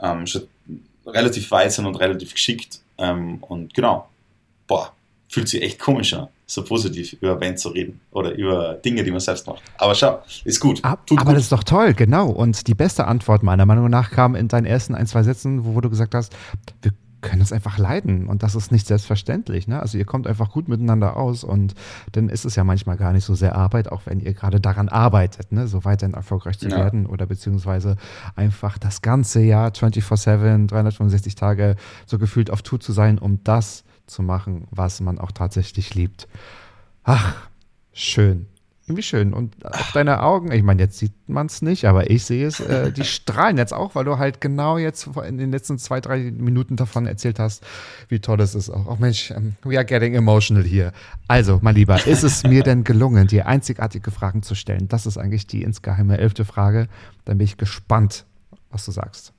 [0.00, 0.42] ähm, schon
[1.04, 2.80] relativ weit sind und relativ geschickt.
[2.98, 4.08] Ähm, und genau,
[4.66, 4.95] boah,
[5.28, 9.10] fühlt sich echt komisch an, so positiv über Band zu reden oder über Dinge, die
[9.10, 9.62] man selbst macht.
[9.78, 10.84] Aber schau, ist gut.
[10.84, 11.34] Ab, aber gut.
[11.34, 12.28] das ist doch toll, genau.
[12.28, 15.74] Und die beste Antwort meiner Meinung nach kam in deinen ersten ein, zwei Sätzen, wo,
[15.74, 16.34] wo du gesagt hast,
[16.82, 19.66] wir können es einfach leiden und das ist nicht selbstverständlich.
[19.66, 19.80] Ne?
[19.80, 21.74] Also ihr kommt einfach gut miteinander aus und
[22.12, 24.88] dann ist es ja manchmal gar nicht so sehr Arbeit, auch wenn ihr gerade daran
[24.88, 25.66] arbeitet, ne?
[25.66, 26.76] so weiterhin erfolgreich zu ja.
[26.76, 27.96] werden oder beziehungsweise
[28.36, 31.74] einfach das ganze Jahr 24-7, 365 Tage
[32.06, 36.28] so gefühlt auf Tour zu sein, um das zu machen, was man auch tatsächlich liebt.
[37.04, 37.48] Ach,
[37.92, 38.46] schön.
[38.88, 39.32] Irgendwie schön.
[39.32, 42.60] Und auf deine Augen, ich meine, jetzt sieht man es nicht, aber ich sehe es,
[42.60, 46.30] äh, die strahlen jetzt auch, weil du halt genau jetzt in den letzten zwei, drei
[46.30, 47.64] Minuten davon erzählt hast,
[48.08, 48.86] wie toll es ist auch.
[48.86, 50.92] Oh Mensch, um, we are getting emotional hier.
[51.26, 54.86] Also, mein Lieber, ist es mir denn gelungen, dir einzigartige Fragen zu stellen?
[54.86, 56.86] Das ist eigentlich die insgeheime elfte Frage.
[57.24, 58.24] Dann bin ich gespannt,
[58.70, 59.32] was du sagst.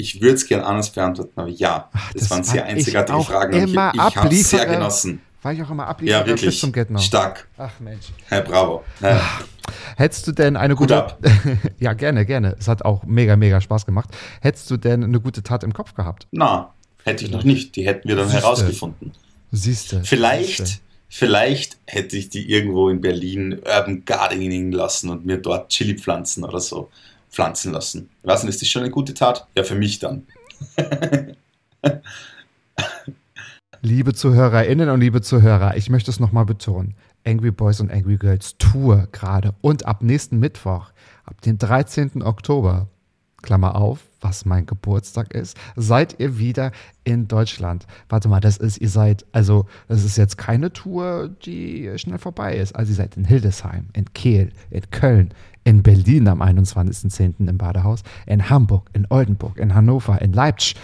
[0.00, 3.64] Ich würde es gerne anders beantworten, aber ja, Ach, das, das, waren sehr einzigartige Fragen.
[3.64, 5.20] Ich ich habe es sehr genossen.
[5.42, 6.50] Weil ich auch immer abliefere ja, wirklich.
[6.50, 7.48] bis zum Get Stark.
[7.56, 8.06] Ach Mensch.
[8.30, 8.84] Ja, bravo.
[9.00, 9.20] Ja.
[9.96, 10.96] Hättest du denn eine gute.
[10.96, 11.18] ab.
[11.78, 12.56] ja, gerne, gerne.
[12.58, 14.10] Es hat auch mega, mega Spaß gemacht.
[14.42, 16.26] Hättest du denn eine gute Tat im Kopf gehabt?
[16.30, 16.74] Na,
[17.04, 17.76] hätte ich noch nicht.
[17.76, 18.42] Die hätten wir dann Siehste.
[18.42, 19.12] herausgefunden.
[19.50, 20.04] Siehst du.
[20.04, 20.80] Vielleicht, Siehste.
[21.08, 26.44] vielleicht hätte ich die irgendwo in Berlin Urban Gardening lassen und mir dort Chili pflanzen
[26.44, 26.90] oder so
[27.30, 28.10] pflanzen lassen.
[28.22, 29.46] Was ist das schon eine gute Tat?
[29.54, 30.26] Ja, für mich dann.
[33.82, 36.94] Liebe ZuhörerInnen und liebe Zuhörer, ich möchte es nochmal betonen.
[37.24, 40.90] Angry Boys und Angry Girls Tour gerade und ab nächsten Mittwoch,
[41.24, 42.22] ab dem 13.
[42.22, 42.88] Oktober,
[43.42, 46.72] Klammer auf, was mein Geburtstag ist, seid ihr wieder
[47.04, 47.86] in Deutschland.
[48.08, 52.56] Warte mal, das ist, ihr seid, also, das ist jetzt keine Tour, die schnell vorbei
[52.56, 52.76] ist.
[52.76, 55.32] Also, ihr seid in Hildesheim, in Kehl, in Köln,
[55.64, 57.48] in Berlin am 21.10.
[57.48, 60.76] im Badehaus, in Hamburg, in Oldenburg, in Hannover, in Leipzig,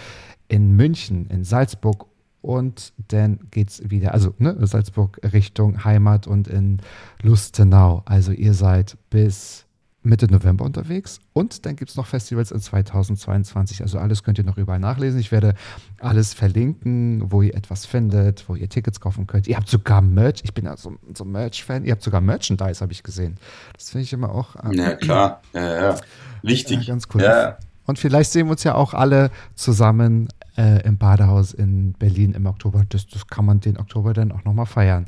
[0.47, 2.07] in München, in Salzburg
[2.41, 6.77] und dann geht es wieder, also ne, Salzburg Richtung Heimat und in
[7.21, 8.03] Lustenau.
[8.05, 9.66] Also ihr seid bis
[10.03, 13.81] Mitte November unterwegs und dann gibt es noch Festivals in 2022.
[13.81, 15.19] Also alles könnt ihr noch überall nachlesen.
[15.19, 15.53] Ich werde
[15.99, 19.47] alles verlinken, wo ihr etwas findet, wo ihr Tickets kaufen könnt.
[19.47, 20.41] Ihr habt sogar Merch.
[20.43, 21.83] Ich bin ja so, so Merch-Fan.
[21.83, 23.37] Ihr habt sogar Merchandise, habe ich gesehen.
[23.73, 24.55] Das finde ich immer auch.
[24.63, 25.41] Ähm, ja, klar.
[25.53, 25.95] Ja, ja.
[26.41, 26.87] Wichtig.
[26.87, 27.21] Ja, ganz cool.
[27.21, 27.57] Ja.
[27.85, 30.27] Und vielleicht sehen wir uns ja auch alle zusammen
[30.57, 32.83] äh, im Badehaus in Berlin im Oktober.
[32.89, 35.05] Das, das kann man den Oktober dann auch nochmal feiern.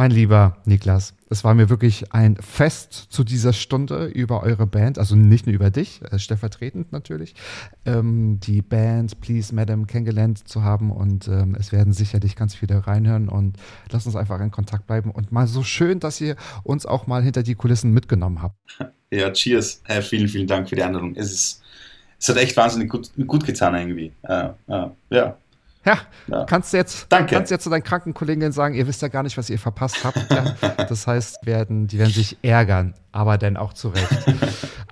[0.00, 4.98] Mein lieber Niklas, es war mir wirklich ein Fest zu dieser Stunde über eure Band,
[4.98, 7.34] also nicht nur über dich, äh, stellvertretend natürlich,
[7.84, 12.86] ähm, die Band Please Madam kennengelernt zu haben und ähm, es werden sicherlich ganz viele
[12.86, 13.58] reinhören und
[13.90, 17.22] lasst uns einfach in Kontakt bleiben und mal so schön, dass ihr uns auch mal
[17.22, 18.56] hinter die Kulissen mitgenommen habt.
[19.12, 19.82] Ja, cheers.
[19.84, 21.16] Hey, vielen, vielen Dank für die Einladung.
[21.16, 21.62] Es ist
[22.20, 24.12] es hat echt wahnsinnig gut, gut getan irgendwie.
[24.28, 25.36] Ja, ja, ja.
[25.84, 27.34] Ja, ja, kannst du jetzt, Danke.
[27.34, 30.30] kannst jetzt zu deinen Krankenkolleginnen sagen, ihr wisst ja gar nicht, was ihr verpasst habt.
[30.30, 30.54] Ja,
[30.88, 34.08] das heißt, werden, die werden sich ärgern, aber dann auch zurecht.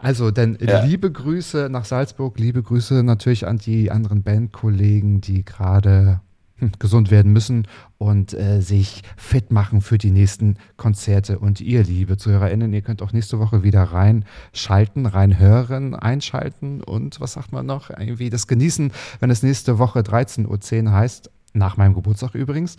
[0.01, 0.84] Also, dann ja.
[0.84, 6.20] liebe Grüße nach Salzburg, liebe Grüße natürlich an die anderen Bandkollegen, die gerade
[6.59, 7.66] hm, gesund werden müssen
[7.99, 11.41] und äh, sich fit machen für die nächsten Konzerte.
[11.41, 17.33] Und ihr, liebe ZuhörerInnen, ihr könnt auch nächste Woche wieder reinschalten, reinhören, einschalten und was
[17.33, 17.91] sagt man noch?
[17.91, 22.77] Irgendwie das genießen, wenn es nächste Woche 13.10 Uhr heißt, nach meinem Geburtstag übrigens.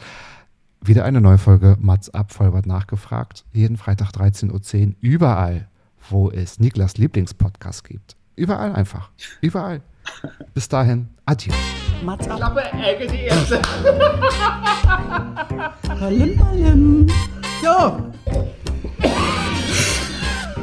[0.81, 3.43] Wieder eine neue Folge Mats ab, Vollbart nachgefragt.
[3.51, 5.67] Jeden Freitag 13.10 Uhr, überall,
[6.09, 8.15] wo es Niklas Lieblingspodcast gibt.
[8.37, 9.11] Überall einfach.
[9.41, 9.81] Überall.
[10.53, 11.53] Bis dahin, adieu.
[12.03, 12.37] Mats ab.
[12.37, 13.61] Klappe, Ecke, die erste.
[15.99, 17.07] Ballim, ballim.
[17.61, 18.11] Jo.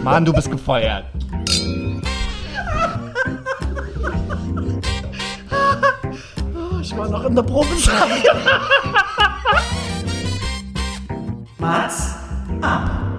[0.03, 1.05] Mann, du bist gefeuert.
[6.55, 8.09] Oh, ich war noch in der Probesaal.
[11.59, 12.17] Mats?
[12.63, 13.16] ab.